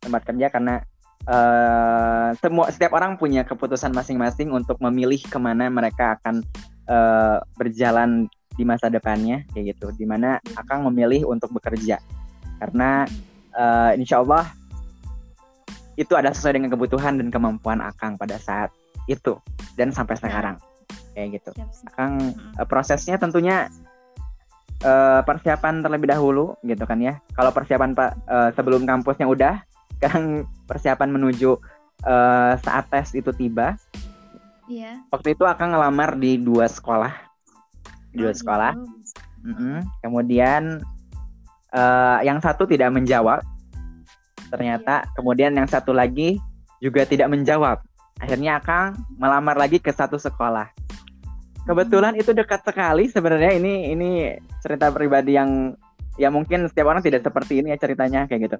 [0.00, 0.80] tempat kerja karena
[1.28, 6.42] uh, semua setiap orang punya keputusan masing-masing untuk memilih ke mana mereka akan
[6.88, 9.92] uh, berjalan di masa depannya kayak gitu.
[9.94, 12.00] Di mana akan memilih untuk bekerja.
[12.58, 13.06] Karena
[13.54, 14.46] uh, insya Allah
[15.98, 18.72] itu ada sesuai dengan kebutuhan dan kemampuan Akang pada saat
[19.10, 19.38] itu
[19.76, 20.56] dan sampai sekarang.
[21.12, 21.50] Kayak gitu.
[21.92, 22.18] Akang
[22.56, 23.68] uh, prosesnya tentunya
[24.84, 27.18] uh, persiapan terlebih dahulu gitu kan ya.
[27.34, 29.71] Kalau persiapan pak uh, sebelum kampusnya udah
[30.02, 31.54] sekarang persiapan menuju
[32.02, 33.78] uh, saat tes itu tiba
[34.70, 35.04] Iya.
[35.10, 37.12] Waktu itu akan ngelamar di dua sekolah
[38.12, 38.72] di luar sekolah.
[39.42, 39.76] Mm -hmm.
[40.04, 40.62] Kemudian
[41.74, 43.42] uh, yang satu tidak menjawab,
[44.52, 45.02] ternyata.
[45.02, 45.10] Iya.
[45.18, 46.38] Kemudian yang satu lagi
[46.78, 47.84] juga tidak menjawab.
[48.20, 50.70] Akhirnya Akang melamar lagi ke satu sekolah.
[51.62, 54.10] Kebetulan itu dekat sekali sebenarnya ini ini
[54.62, 55.74] cerita pribadi yang
[56.18, 58.58] ya mungkin setiap orang tidak seperti ini ya ceritanya kayak gitu.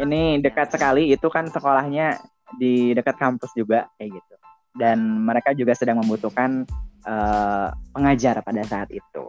[0.00, 2.16] Ini dekat sekali itu kan sekolahnya
[2.56, 4.34] di dekat kampus juga kayak gitu.
[4.72, 6.64] Dan mereka juga sedang membutuhkan
[7.04, 9.24] uh, pengajar pada saat itu.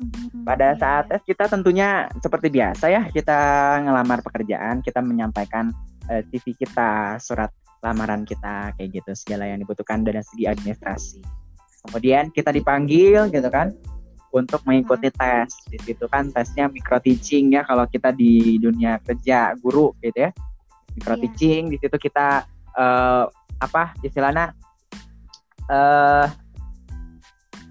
[0.00, 0.44] Mm-hmm.
[0.48, 3.38] Pada saat tes kita tentunya seperti biasa ya kita
[3.84, 5.72] ngelamar pekerjaan, kita menyampaikan
[6.08, 11.20] uh, eh, CV kita, surat lamaran kita kayak gitu segala yang dibutuhkan dari segi administrasi.
[11.88, 13.72] Kemudian kita dipanggil gitu kan
[14.30, 15.46] untuk mengikuti mm-hmm.
[15.46, 15.50] tes.
[15.70, 20.30] Di situ kan tesnya micro teaching ya kalau kita di dunia kerja guru gitu ya.
[20.94, 21.22] Micro yeah.
[21.26, 23.24] teaching di situ kita uh,
[23.60, 24.56] apa istilahnya
[25.68, 26.26] uh,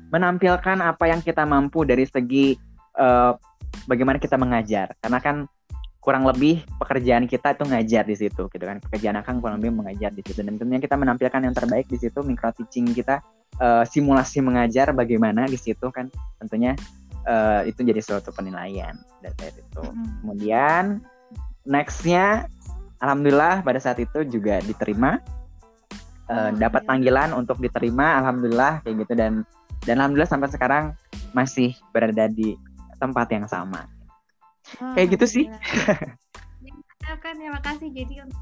[0.10, 2.58] menampilkan apa yang kita mampu dari segi
[2.98, 3.34] uh,
[3.86, 5.38] bagaimana kita mengajar karena kan
[6.00, 10.10] kurang lebih pekerjaan kita itu ngajar di situ gitu kan pekerjaan akan kurang lebih mengajar
[10.16, 13.22] di situ dan tentunya kita menampilkan yang terbaik di situ micro teaching kita
[13.58, 16.14] uh, simulasi mengajar bagaimana di situ kan.
[16.38, 16.78] Tentunya
[17.26, 19.82] uh, itu jadi suatu penilaian dari itu.
[19.82, 20.08] Mm-hmm.
[20.24, 20.84] kemudian
[21.68, 22.48] nextnya
[23.02, 25.18] alhamdulillah pada saat itu juga diterima.
[26.30, 29.14] Uh, dapat panggilan untuk diterima alhamdulillah kayak gitu.
[29.18, 29.34] Dan
[29.82, 30.94] dan alhamdulillah sampai sekarang
[31.34, 32.54] masih berada di
[33.02, 33.90] tempat yang sama.
[34.78, 35.46] Oh, kayak gitu sih.
[37.02, 37.90] ya, kan terima kasih.
[37.90, 38.42] Jadi untuk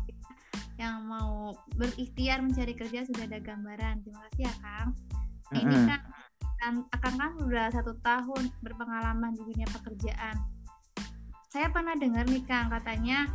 [0.77, 4.05] yang mau berikhtiar mencari kerja sudah ada gambaran.
[4.05, 4.89] Terima kasih ya kang.
[5.47, 5.63] Mm-hmm.
[5.63, 6.01] ini kan
[6.57, 10.35] kan akan kan sudah satu tahun berpengalaman di dunia pekerjaan.
[11.49, 13.25] Saya pernah dengar nih kang katanya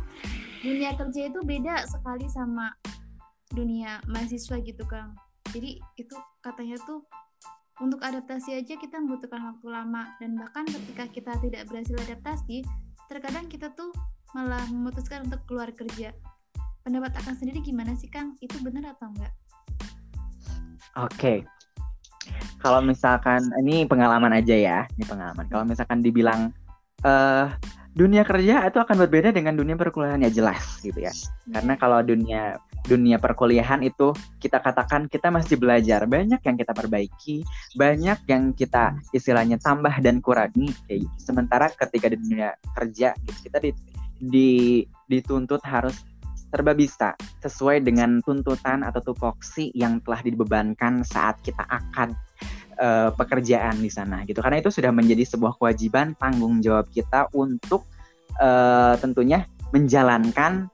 [0.63, 2.71] dunia kerja itu beda sekali sama
[3.51, 5.17] dunia mahasiswa gitu kang.
[5.51, 7.03] Jadi itu katanya tuh
[7.81, 10.15] untuk adaptasi aja kita membutuhkan waktu lama.
[10.21, 12.63] Dan bahkan ketika kita tidak berhasil adaptasi
[13.11, 13.91] terkadang kita tuh
[14.31, 16.13] malah memutuskan untuk keluar kerja
[16.83, 19.33] pendapat akan sendiri gimana sih kang itu benar atau enggak
[20.99, 21.37] oke okay.
[22.59, 26.51] kalau misalkan ini pengalaman aja ya ini pengalaman kalau misalkan dibilang
[27.07, 27.47] uh,
[27.93, 31.13] dunia kerja itu akan berbeda dengan dunia perkuliahan ya jelas gitu ya.
[31.45, 37.45] Karena kalau dunia dunia perkuliahan itu kita katakan kita masih belajar, banyak yang kita perbaiki,
[37.77, 41.15] banyak yang kita istilahnya tambah dan kurangi kayak gitu.
[41.21, 43.71] Sementara ketika di dunia kerja gitu, kita di,
[44.19, 44.51] di
[45.07, 45.95] dituntut harus
[46.53, 52.13] serba bisa sesuai dengan tuntutan atau tupoksi yang telah dibebankan saat kita akan
[52.77, 54.37] uh, pekerjaan di sana gitu.
[54.37, 57.89] Karena itu sudah menjadi sebuah kewajiban tanggung jawab kita untuk
[58.37, 60.69] uh, tentunya menjalankan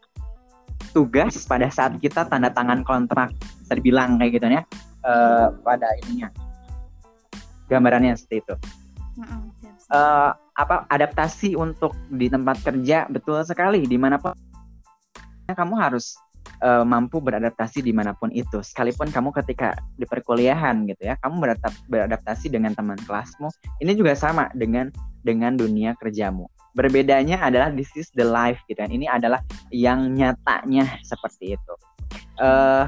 [0.91, 3.31] tugas pada saat kita tanda tangan kontrak
[3.63, 4.67] bisa dibilang kayak gitu ya
[5.07, 6.27] uh, pada ininya.
[7.71, 8.55] Gambarannya seperti itu.
[9.89, 14.35] Uh, apa adaptasi untuk di tempat kerja betul sekali di mana pun
[15.53, 16.17] kamu harus
[16.63, 18.59] uh, mampu beradaptasi di mana pun itu.
[18.63, 23.49] Sekalipun kamu ketika di perkuliahan gitu ya, kamu beradap beradaptasi dengan teman kelasmu.
[23.83, 24.89] Ini juga sama dengan
[25.23, 26.47] dengan dunia kerjamu.
[26.77, 28.91] Berbedanya adalah this is the life gitu kan.
[28.93, 29.41] Ini adalah
[29.73, 31.73] yang nyatanya seperti itu.
[32.39, 32.87] Uh,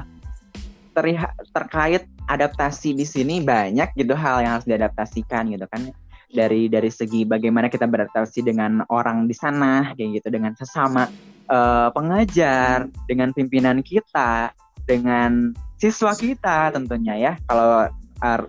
[1.56, 5.88] terkait adaptasi di sini banyak gitu hal yang harus diadaptasikan gitu kan
[6.32, 11.08] dari dari segi bagaimana kita beradaptasi dengan orang di sana kayak gitu dengan sesama
[11.48, 14.52] uh, pengajar, dengan pimpinan kita,
[14.86, 17.32] dengan siswa kita tentunya ya.
[17.46, 17.86] Kalau
[18.22, 18.40] uh,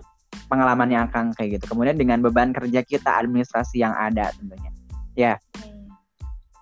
[0.46, 1.74] pengalamannya akan kayak gitu.
[1.74, 4.70] Kemudian dengan beban kerja kita, administrasi yang ada tentunya.
[5.14, 5.34] Ya.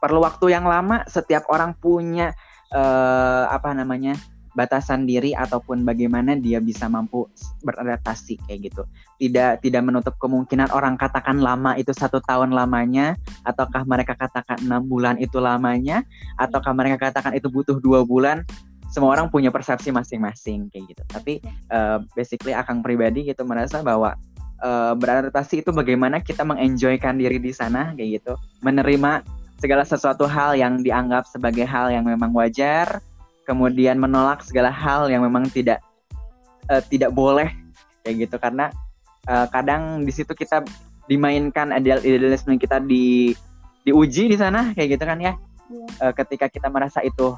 [0.01, 1.05] Perlu waktu yang lama.
[1.09, 2.33] Setiap orang punya
[2.75, 4.17] uh, apa namanya
[4.53, 7.29] batasan diri ataupun bagaimana dia bisa mampu
[7.65, 8.83] beradaptasi kayak gitu.
[9.21, 13.17] Tidak tidak menutup kemungkinan orang katakan lama itu satu tahun lamanya,
[13.49, 16.05] ataukah mereka katakan enam bulan itu lamanya,
[16.37, 18.45] ataukah mereka katakan itu butuh dua bulan.
[18.93, 21.03] Semua orang punya persepsi masing-masing kayak gitu.
[21.09, 21.41] Tapi
[21.73, 24.21] uh, basically akan pribadi gitu merasa bahwa
[24.61, 29.25] uh, beradaptasi itu bagaimana kita mengenjoykan diri di sana kayak gitu, menerima
[29.63, 32.99] segala sesuatu hal yang dianggap sebagai hal yang memang wajar
[33.47, 35.83] kemudian menolak segala hal yang memang tidak
[36.71, 37.51] uh, tidak boleh
[38.03, 38.71] kayak gitu karena
[39.27, 40.63] uh, kadang di situ kita
[41.11, 43.35] dimainkan ideal idealisme kita di
[43.83, 45.35] diuji di sana kayak gitu kan ya yeah.
[45.73, 45.87] Iya.
[46.05, 47.35] uh, ketika kita merasa itu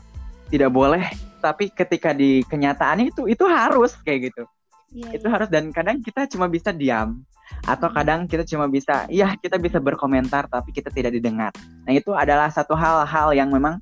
[0.53, 1.05] tidak boleh
[1.41, 4.45] tapi ketika di kenyataannya itu itu harus kayak gitu
[4.93, 5.33] yeah, itu yeah.
[5.33, 7.25] harus dan kadang kita cuma bisa diam
[7.65, 7.97] atau hmm.
[7.97, 11.53] kadang kita cuma bisa iya kita bisa berkomentar tapi kita tidak didengar
[11.85, 13.81] nah itu adalah satu hal-hal yang memang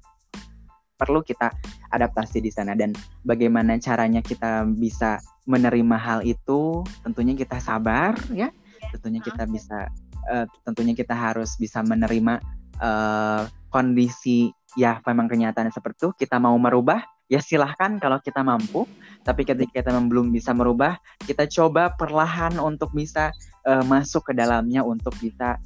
[1.03, 1.51] perlu kita
[1.91, 2.79] adaptasi di sana.
[2.79, 2.95] Dan
[3.27, 5.19] bagaimana caranya kita bisa
[5.51, 8.55] menerima hal itu tentunya kita sabar ya.
[8.95, 9.91] Tentunya kita bisa
[10.31, 12.39] uh, tentunya kita harus bisa menerima
[12.79, 16.11] uh, kondisi ya memang kenyataan seperti itu.
[16.23, 18.87] Kita mau merubah ya silahkan kalau kita mampu.
[19.27, 23.35] Tapi ketika kita belum bisa merubah kita coba perlahan untuk bisa
[23.67, 25.59] uh, masuk ke dalamnya untuk bisa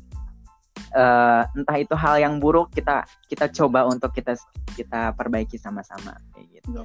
[0.95, 4.37] uh, entah itu hal yang buruk kita kita coba untuk kita
[4.77, 6.85] kita perbaiki sama-sama kayak gitu.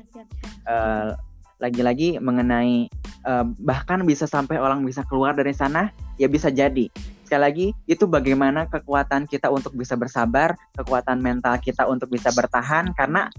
[0.68, 1.14] Uh,
[1.62, 2.90] lagi-lagi mengenai
[3.30, 6.90] uh, bahkan bisa sampai orang bisa keluar dari sana ya bisa jadi
[7.32, 12.92] sekali lagi itu bagaimana kekuatan kita untuk bisa bersabar kekuatan mental kita untuk bisa bertahan
[12.92, 13.32] karena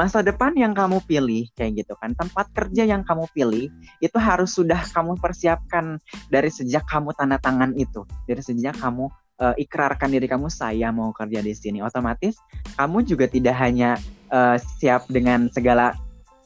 [0.00, 3.68] masa depan yang kamu pilih kayak gitu kan tempat kerja yang kamu pilih
[4.00, 6.00] itu harus sudah kamu persiapkan
[6.32, 11.10] dari sejak kamu tanda tangan itu dari sejak kamu uh, ikrarkan diri kamu saya mau
[11.10, 11.82] kerja di sini.
[11.82, 12.38] Otomatis
[12.78, 13.98] kamu juga tidak hanya
[14.30, 15.94] uh, siap dengan segala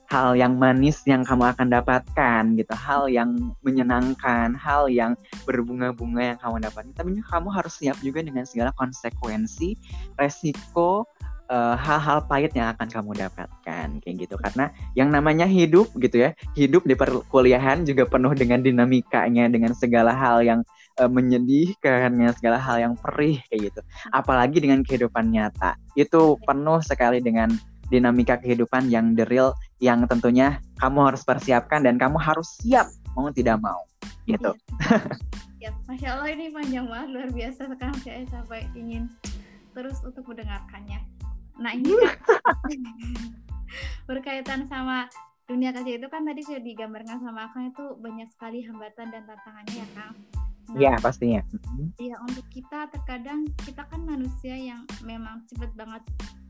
[0.09, 5.13] hal yang manis yang kamu akan dapatkan gitu hal yang menyenangkan hal yang
[5.45, 9.77] berbunga-bunga yang kamu dapatkan tapi kamu harus siap juga dengan segala konsekuensi
[10.17, 11.05] resiko
[11.53, 14.41] eh, hal-hal pahit yang akan kamu dapatkan kayak gitu.
[14.41, 20.17] Karena yang namanya hidup gitu ya hidup di perkuliahan juga penuh dengan dinamikanya dengan segala
[20.17, 20.65] hal yang
[20.99, 23.81] uh, menyedihkan dengan segala hal yang perih kayak gitu.
[24.11, 25.79] Apalagi dengan kehidupan nyata.
[25.95, 27.55] Itu penuh sekali dengan
[27.89, 33.33] dinamika kehidupan yang the real yang tentunya kamu harus persiapkan dan kamu harus siap mau
[33.33, 33.89] tidak mau
[34.29, 34.53] gitu.
[35.59, 39.09] Ya, masya Allah ini panjang banget luar biasa sekarang saya sampai ingin
[39.73, 41.01] terus untuk mendengarkannya.
[41.59, 41.97] Nah ini
[44.09, 45.09] berkaitan sama
[45.49, 49.75] dunia kerja itu kan tadi sudah digambarkan sama Kang itu banyak sekali hambatan dan tantangannya
[49.81, 50.13] ya Kang.
[50.77, 51.41] Iya pastinya.
[51.97, 56.03] Iya untuk kita terkadang kita kan manusia yang memang cepet banget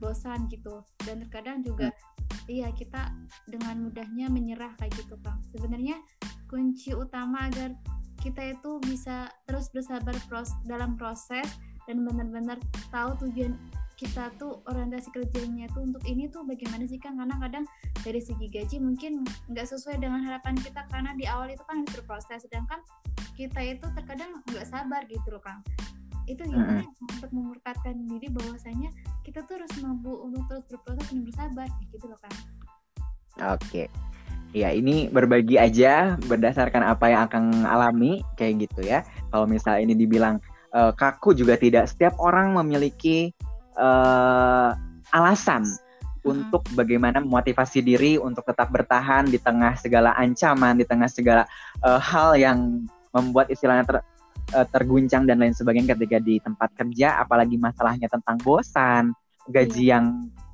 [0.03, 2.51] bosan gitu dan terkadang juga hmm.
[2.51, 3.15] iya kita
[3.47, 5.39] dengan mudahnya menyerah kayak gitu kang.
[5.55, 6.03] Sebenarnya
[6.51, 7.79] kunci utama agar
[8.19, 11.47] kita itu bisa terus bersabar pros dalam proses
[11.87, 12.59] dan benar-benar
[12.91, 13.55] tahu tujuan
[13.99, 17.65] kita tuh orientasi kerjanya tuh untuk ini tuh bagaimana sih kan karena kadang
[18.07, 21.91] dari segi gaji mungkin nggak sesuai dengan harapan kita karena di awal itu kan harus
[21.99, 22.79] berproses sedangkan
[23.35, 25.59] kita itu terkadang nggak sabar gitu loh kang
[26.31, 27.13] itu gimana mm -hmm.
[27.19, 28.95] untuk memurkatkan diri bahwasanya
[29.27, 32.39] kita tuh harus mampu untuk terus berproses dan bersabar gitu loh kang
[33.51, 33.91] oke okay.
[34.57, 39.05] Ya ini berbagi aja berdasarkan apa yang akan alami kayak gitu ya.
[39.29, 40.41] Kalau misalnya ini dibilang
[40.73, 41.85] uh, kaku juga tidak.
[41.93, 43.37] Setiap orang memiliki
[43.79, 44.75] uh,
[45.15, 46.29] alasan hmm.
[46.29, 51.43] untuk bagaimana memotivasi diri untuk tetap bertahan di tengah segala ancaman, di tengah segala
[51.87, 53.97] uh, hal yang membuat istilahnya ter,
[54.53, 59.17] uh, terguncang dan lain sebagainya ketika di tempat kerja, apalagi masalahnya tentang bosan,
[59.49, 59.91] gaji yeah.
[59.97, 60.05] yang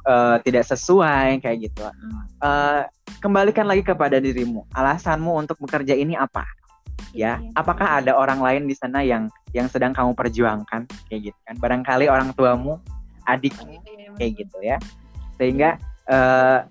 [0.06, 1.82] uh, tidak sesuai kayak gitu.
[2.38, 2.86] Uh,
[3.18, 6.46] kembalikan lagi kepada dirimu, alasanmu untuk bekerja ini apa?
[7.14, 7.50] ya iya.
[7.54, 12.10] apakah ada orang lain di sana yang yang sedang kamu perjuangkan kayak gitu kan barangkali
[12.10, 12.82] orang tuamu
[13.26, 13.54] adik
[14.16, 14.76] kayak gitu ya.
[15.36, 15.76] Sehingga
[16.08, 16.64] uh,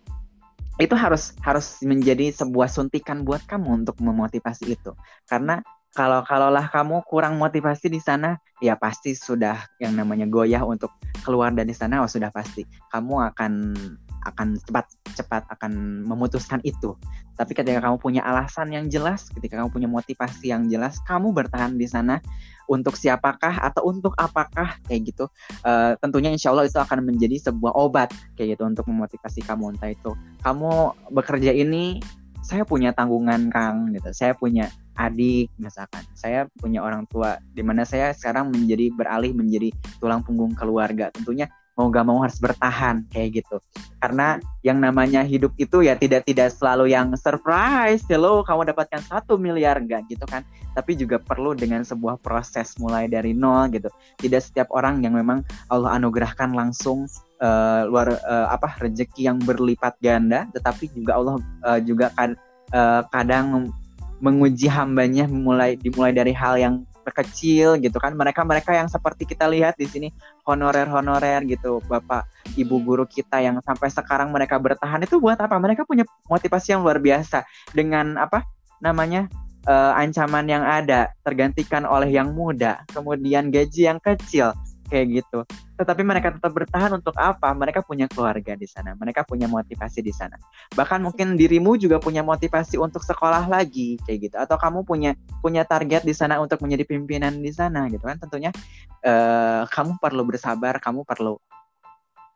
[0.82, 4.92] itu harus harus menjadi sebuah suntikan buat kamu untuk memotivasi itu.
[5.30, 5.62] Karena
[5.94, 10.90] kalau kalaulah kamu kurang motivasi di sana ya pasti sudah yang namanya goyah untuk
[11.22, 13.78] keluar dari sana oh sudah pasti kamu akan
[14.24, 16.96] akan cepat cepat akan memutuskan itu.
[17.36, 21.76] Tapi ketika kamu punya alasan yang jelas, ketika kamu punya motivasi yang jelas, kamu bertahan
[21.76, 22.24] di sana
[22.72, 25.28] untuk siapakah atau untuk apakah kayak gitu.
[25.66, 29.92] Uh, tentunya insya Allah itu akan menjadi sebuah obat kayak gitu untuk memotivasi kamu entah
[29.92, 32.00] itu kamu bekerja ini
[32.44, 34.12] saya punya tanggungan Kang gitu.
[34.16, 36.04] Saya punya adik misalkan.
[36.14, 41.10] Saya punya orang tua di mana saya sekarang menjadi beralih menjadi tulang punggung keluarga.
[41.10, 43.58] Tentunya mau gak mau harus bertahan kayak gitu
[43.98, 49.42] karena yang namanya hidup itu ya tidak tidak selalu yang surprise hello kamu dapatkan satu
[49.42, 50.46] miliar enggak gitu kan
[50.78, 53.90] tapi juga perlu dengan sebuah proses mulai dari nol gitu
[54.22, 55.42] tidak setiap orang yang memang
[55.74, 57.10] Allah anugerahkan langsung
[57.42, 62.38] uh, luar uh, apa rezeki yang berlipat ganda tetapi juga Allah uh, juga kad,
[62.70, 63.74] uh, kadang
[64.22, 68.16] menguji hambanya mulai dimulai dari hal yang kecil gitu kan.
[68.16, 70.08] Mereka mereka yang seperti kita lihat di sini
[70.48, 75.56] honorer honorer gitu bapak ibu guru kita yang sampai sekarang mereka bertahan itu buat apa?
[75.60, 77.44] Mereka punya motivasi yang luar biasa
[77.76, 78.46] dengan apa
[78.80, 79.28] namanya
[79.68, 84.52] uh, ancaman yang ada tergantikan oleh yang muda kemudian gaji yang kecil
[84.94, 85.42] kayak gitu.
[85.82, 87.50] Tetapi mereka tetap bertahan untuk apa?
[87.58, 90.38] Mereka punya keluarga di sana, mereka punya motivasi di sana.
[90.78, 94.36] Bahkan mungkin dirimu juga punya motivasi untuk sekolah lagi kayak gitu.
[94.38, 98.22] Atau kamu punya punya target di sana untuk menjadi pimpinan di sana gitu kan.
[98.22, 98.54] Tentunya
[99.02, 101.42] uh, kamu perlu bersabar, kamu perlu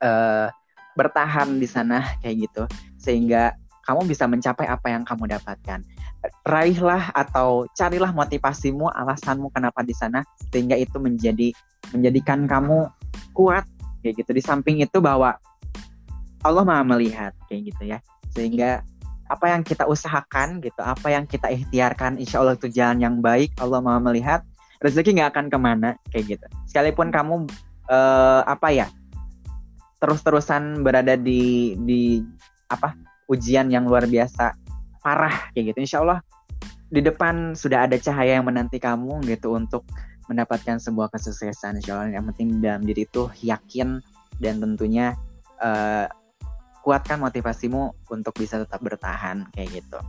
[0.02, 0.50] uh,
[0.98, 2.64] bertahan di sana kayak gitu
[2.98, 3.54] sehingga
[3.88, 5.80] kamu bisa mencapai apa yang kamu dapatkan
[6.48, 11.54] raihlah atau carilah motivasimu, alasanmu kenapa di sana sehingga itu menjadi
[11.94, 12.90] menjadikan kamu
[13.32, 13.64] kuat
[14.02, 14.32] kayak gitu.
[14.36, 15.38] Di samping itu bahwa
[16.44, 18.00] Allah Maha melihat kayak gitu ya.
[18.34, 18.84] Sehingga
[19.28, 23.52] apa yang kita usahakan gitu, apa yang kita ikhtiarkan, insya Allah itu jalan yang baik.
[23.60, 24.42] Allah Maha melihat,
[24.80, 26.46] rezeki nggak akan ke mana kayak gitu.
[26.70, 27.48] Sekalipun kamu
[27.92, 28.88] uh, apa ya
[29.98, 32.22] terus-terusan berada di di
[32.70, 32.94] apa
[33.28, 34.56] ujian yang luar biasa
[35.04, 36.20] parah kayak gitu insya Allah
[36.88, 39.84] di depan sudah ada cahaya yang menanti kamu gitu untuk
[40.32, 44.00] mendapatkan sebuah kesuksesan insya Allah yang penting dalam diri itu yakin
[44.40, 45.16] dan tentunya
[45.60, 46.08] uh,
[46.84, 50.00] kuatkan motivasimu untuk bisa tetap bertahan kayak gitu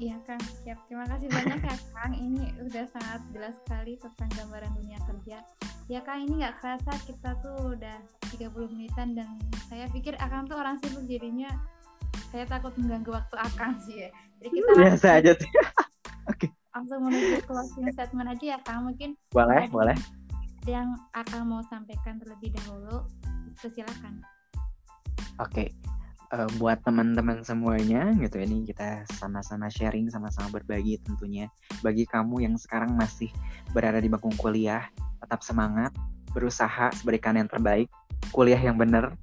[0.00, 0.80] Iya Kang, siap.
[0.88, 2.16] Terima kasih banyak ya Kang.
[2.16, 5.44] Ini udah sangat jelas sekali tentang gambaran dunia kerja.
[5.92, 8.00] Ya Kang, ini nggak kerasa kita tuh udah
[8.32, 9.28] 30 menitan dan
[9.68, 11.52] saya pikir Akang tuh orang sibuk jadinya
[12.30, 14.10] saya takut mengganggu waktu Akang sih ya.
[14.40, 15.50] Jadi kita biasa aja sih.
[16.30, 16.46] Oke.
[16.46, 16.50] Okay.
[16.70, 18.86] Langsung menuju closing statement aja ya Kang.
[18.86, 19.96] Mungkin boleh, boleh.
[20.64, 23.04] Yang Akang mau sampaikan terlebih dahulu,
[23.58, 24.22] silakan.
[25.42, 25.66] Oke.
[25.66, 25.68] Okay.
[26.30, 31.50] Uh, eh, buat teman-teman semuanya gitu ini kita sama-sama sharing sama-sama berbagi tentunya
[31.82, 33.34] bagi kamu yang sekarang masih
[33.74, 34.86] berada di bangku kuliah
[35.18, 35.90] tetap semangat
[36.30, 37.90] berusaha berikan yang terbaik
[38.30, 39.18] kuliah yang benar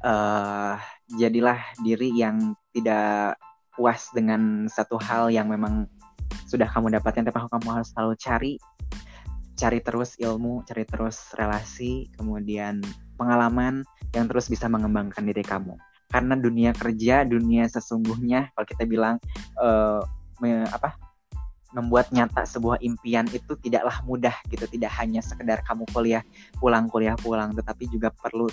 [0.00, 0.80] uh,
[1.14, 3.38] jadilah diri yang tidak
[3.78, 5.86] puas dengan satu hal yang memang
[6.50, 8.52] sudah kamu dapatkan tapi kamu harus selalu cari
[9.56, 12.82] cari terus ilmu cari terus relasi kemudian
[13.16, 13.82] pengalaman
[14.12, 15.74] yang terus bisa mengembangkan diri kamu.
[16.06, 19.16] Karena dunia kerja dunia sesungguhnya kalau kita bilang
[19.58, 20.04] uh,
[20.38, 20.94] me, apa
[21.74, 24.68] membuat nyata sebuah impian itu tidaklah mudah gitu.
[24.68, 26.22] Tidak hanya sekedar kamu kuliah
[26.60, 28.46] pulang kuliah pulang tetapi juga perlu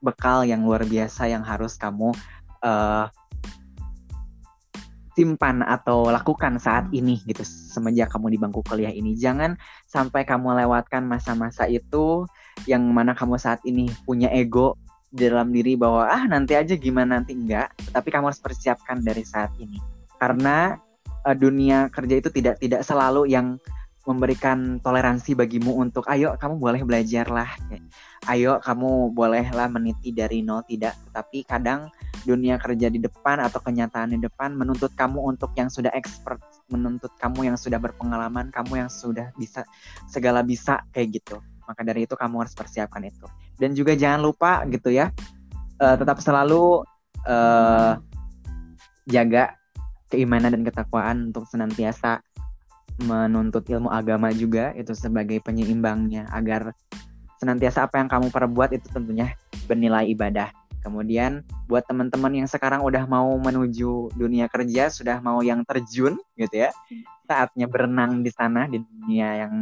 [0.00, 2.12] bekal yang luar biasa yang harus kamu
[2.64, 3.06] uh,
[5.20, 9.12] simpan atau lakukan saat ini gitu semenjak kamu di bangku kuliah ini.
[9.18, 12.24] Jangan sampai kamu lewatkan masa-masa itu
[12.64, 14.80] yang mana kamu saat ini punya ego
[15.10, 17.74] di dalam diri bahwa ah nanti aja gimana nanti enggak.
[17.92, 19.76] Tapi kamu harus persiapkan dari saat ini.
[20.16, 20.78] Karena
[21.28, 23.60] uh, dunia kerja itu tidak tidak selalu yang
[24.10, 27.50] memberikan toleransi bagimu untuk ayo kamu boleh belajar lah
[28.26, 31.86] ayo kamu bolehlah meniti dari nol tidak tapi kadang
[32.24, 37.12] dunia kerja di depan atau kenyataan di depan menuntut kamu untuk yang sudah expert, menuntut
[37.16, 39.64] kamu yang sudah berpengalaman, kamu yang sudah bisa
[40.08, 41.40] segala bisa kayak gitu.
[41.64, 43.26] Maka dari itu kamu harus persiapkan itu.
[43.56, 45.12] Dan juga jangan lupa gitu ya,
[45.80, 46.82] uh, tetap selalu
[47.24, 47.92] uh,
[49.06, 49.54] jaga
[50.10, 52.20] keimanan dan ketakwaan untuk senantiasa
[53.04, 56.76] menuntut ilmu agama juga itu sebagai penyeimbangnya agar
[57.40, 59.32] senantiasa apa yang kamu perbuat itu tentunya
[59.64, 65.60] bernilai ibadah Kemudian buat teman-teman yang sekarang udah mau menuju dunia kerja, sudah mau yang
[65.68, 66.72] terjun gitu ya,
[67.28, 69.54] saatnya berenang di sana di dunia yang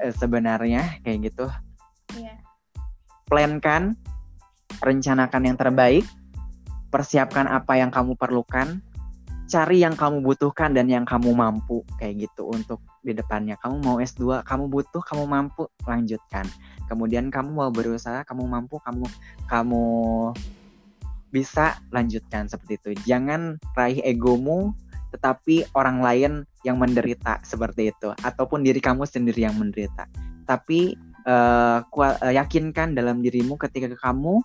[0.00, 1.46] eh, sebenarnya kayak gitu.
[2.16, 2.40] Yeah.
[3.28, 3.92] Plankan,
[4.80, 6.04] rencanakan yang terbaik,
[6.88, 8.80] persiapkan apa yang kamu perlukan,
[9.52, 13.60] cari yang kamu butuhkan dan yang kamu mampu kayak gitu untuk di depannya.
[13.60, 16.48] Kamu mau S2, kamu butuh, kamu mampu, lanjutkan.
[16.88, 19.04] Kemudian kamu mau berusaha kamu mampu kamu
[19.52, 19.84] kamu
[21.28, 22.88] bisa lanjutkan seperti itu.
[23.04, 24.72] Jangan raih egomu
[25.12, 26.32] tetapi orang lain
[26.64, 30.08] yang menderita seperti itu ataupun diri kamu sendiri yang menderita.
[30.48, 30.96] Tapi
[31.28, 31.84] uh,
[32.32, 34.40] yakinkan dalam dirimu ketika kamu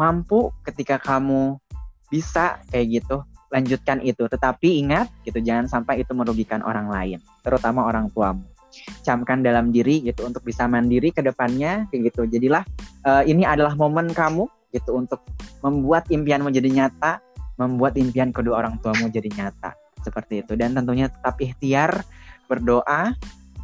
[0.00, 1.60] mampu ketika kamu
[2.08, 3.20] bisa kayak gitu
[3.56, 8.44] lanjutkan itu tetapi ingat gitu jangan sampai itu merugikan orang lain terutama orang tuamu
[9.02, 12.28] camkan dalam diri gitu untuk bisa mandiri ke depannya kayak gitu.
[12.28, 12.62] Jadilah
[13.06, 15.22] uh, ini adalah momen kamu gitu untuk
[15.64, 17.22] membuat impian menjadi nyata,
[17.56, 19.72] membuat impian kedua orang tuamu jadi nyata
[20.04, 20.52] seperti itu.
[20.58, 22.04] Dan tentunya tetap ikhtiar,
[22.50, 23.16] berdoa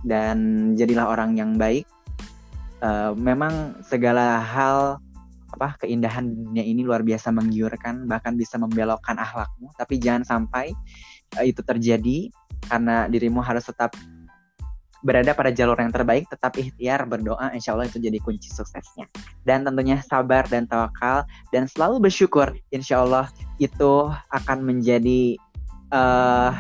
[0.07, 1.87] dan jadilah orang yang baik.
[2.83, 4.99] Uh, memang segala hal
[5.53, 10.73] apa keindahan dunia ini luar biasa menggiurkan bahkan bisa membelokkan akhlakmu tapi jangan sampai
[11.37, 12.33] uh, itu terjadi
[12.69, 13.93] karena dirimu harus tetap
[15.03, 19.11] berada pada jalur yang terbaik, tetap ikhtiar berdoa, insya Allah itu jadi kunci suksesnya.
[19.43, 23.27] Dan tentunya sabar dan tawakal dan selalu bersyukur, insya Allah
[23.59, 25.35] itu akan menjadi
[25.91, 26.55] uh,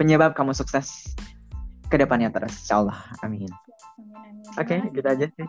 [0.00, 1.12] penyebab kamu sukses
[1.92, 2.98] ke depannya terus, insya Allah.
[3.20, 3.52] Amin.
[4.56, 5.46] Oke, okay, gitu aja sih.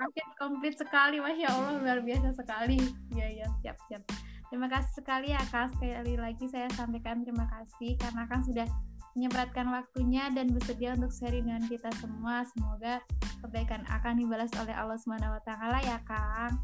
[0.00, 2.80] Oke, komplit sekali, masya Allah luar biasa sekali.
[3.12, 4.02] Ya ya, siap siap.
[4.48, 5.76] Terima kasih sekali ya kak.
[5.76, 8.64] Sekali lagi saya sampaikan terima kasih karena kan sudah
[9.12, 12.48] menyempatkan waktunya dan bersedia untuk sharing dengan kita semua.
[12.48, 13.04] Semoga
[13.44, 16.56] kebaikan akan dibalas oleh Allah Subhanahu wa taala ya, Kang.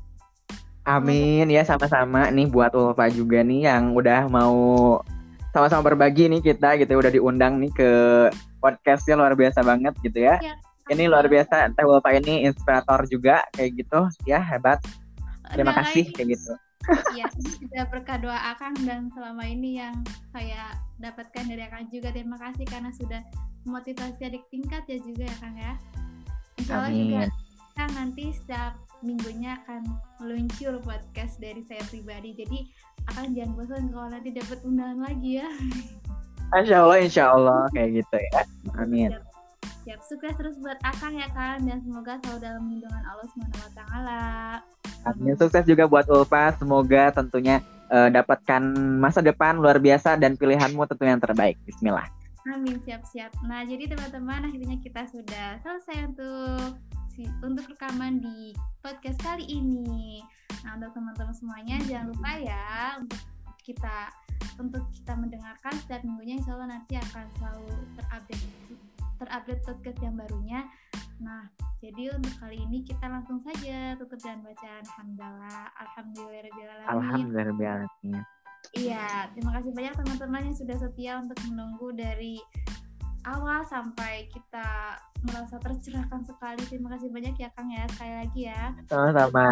[0.86, 4.96] Amin ya sama-sama nih buat Ulfa juga nih yang udah mau
[5.50, 7.90] sama-sama berbagi nih kita gitu udah diundang nih ke
[8.62, 10.38] podcastnya luar biasa banget gitu ya.
[10.38, 10.54] ya
[10.90, 14.78] ini luar biasa Teh Ulfa ini inspirator juga kayak gitu ya hebat.
[15.50, 16.52] Terima kasih kayak gitu.
[17.18, 17.26] Iya,
[17.58, 19.94] juga berkah doa Akang dan selama ini yang
[20.30, 22.14] saya dapatkan dari Akang juga.
[22.14, 23.22] Terima kasih karena sudah
[23.66, 25.74] motivasi adik tingkat ya juga ya Kang ya.
[26.62, 27.22] Insya Allah juga
[27.74, 29.82] Kang nanti setiap minggunya akan
[30.22, 32.38] meluncur podcast dari saya pribadi.
[32.38, 32.58] Jadi
[33.10, 35.48] akan jangan bosan kalau nanti dapat undangan lagi ya.
[36.54, 38.42] Insya Allah, insya Allah kayak gitu ya.
[38.78, 39.10] Amin.
[39.86, 40.02] Siap.
[40.02, 44.22] Sukses terus buat Akang ya Kang dan semoga selalu dalam lindungan Allah Subhanahu wa taala.
[45.06, 45.38] Amin.
[45.38, 46.58] Sukses juga buat Ulfa.
[46.58, 47.62] Semoga tentunya
[47.94, 48.66] uh, dapatkan
[48.98, 51.54] masa depan luar biasa dan pilihanmu tentu yang terbaik.
[51.62, 52.10] Bismillah.
[52.50, 53.30] Amin, siap-siap.
[53.46, 56.78] Nah, jadi teman-teman akhirnya kita sudah selesai untuk
[57.46, 60.18] untuk rekaman di podcast kali ini.
[60.66, 63.22] Nah, untuk teman-teman semuanya jangan lupa ya untuk
[63.62, 64.10] kita
[64.58, 68.46] untuk kita mendengarkan setiap minggunya insya Allah nanti akan selalu terupdate
[69.16, 70.60] terupdate podcast yang barunya.
[71.20, 71.48] Nah,
[71.80, 75.64] jadi untuk kali ini kita langsung saja tutup dengan bacaan hamdalah.
[75.80, 76.92] Alhamdulillahirobbilalamin.
[76.92, 78.22] Alhamdulillahirobbilalamin.
[78.74, 82.42] Iya, terima kasih banyak teman-teman yang sudah setia untuk menunggu dari
[83.26, 86.62] awal sampai kita merasa tercerahkan sekali.
[86.66, 88.62] Terima kasih banyak ya Kang ya sekali lagi ya.
[88.86, 89.50] Sama-sama.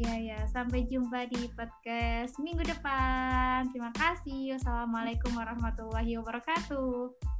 [0.00, 3.68] Iya ya, sampai jumpa di podcast minggu depan.
[3.68, 4.56] Terima kasih.
[4.56, 7.39] Wassalamualaikum warahmatullahi wabarakatuh.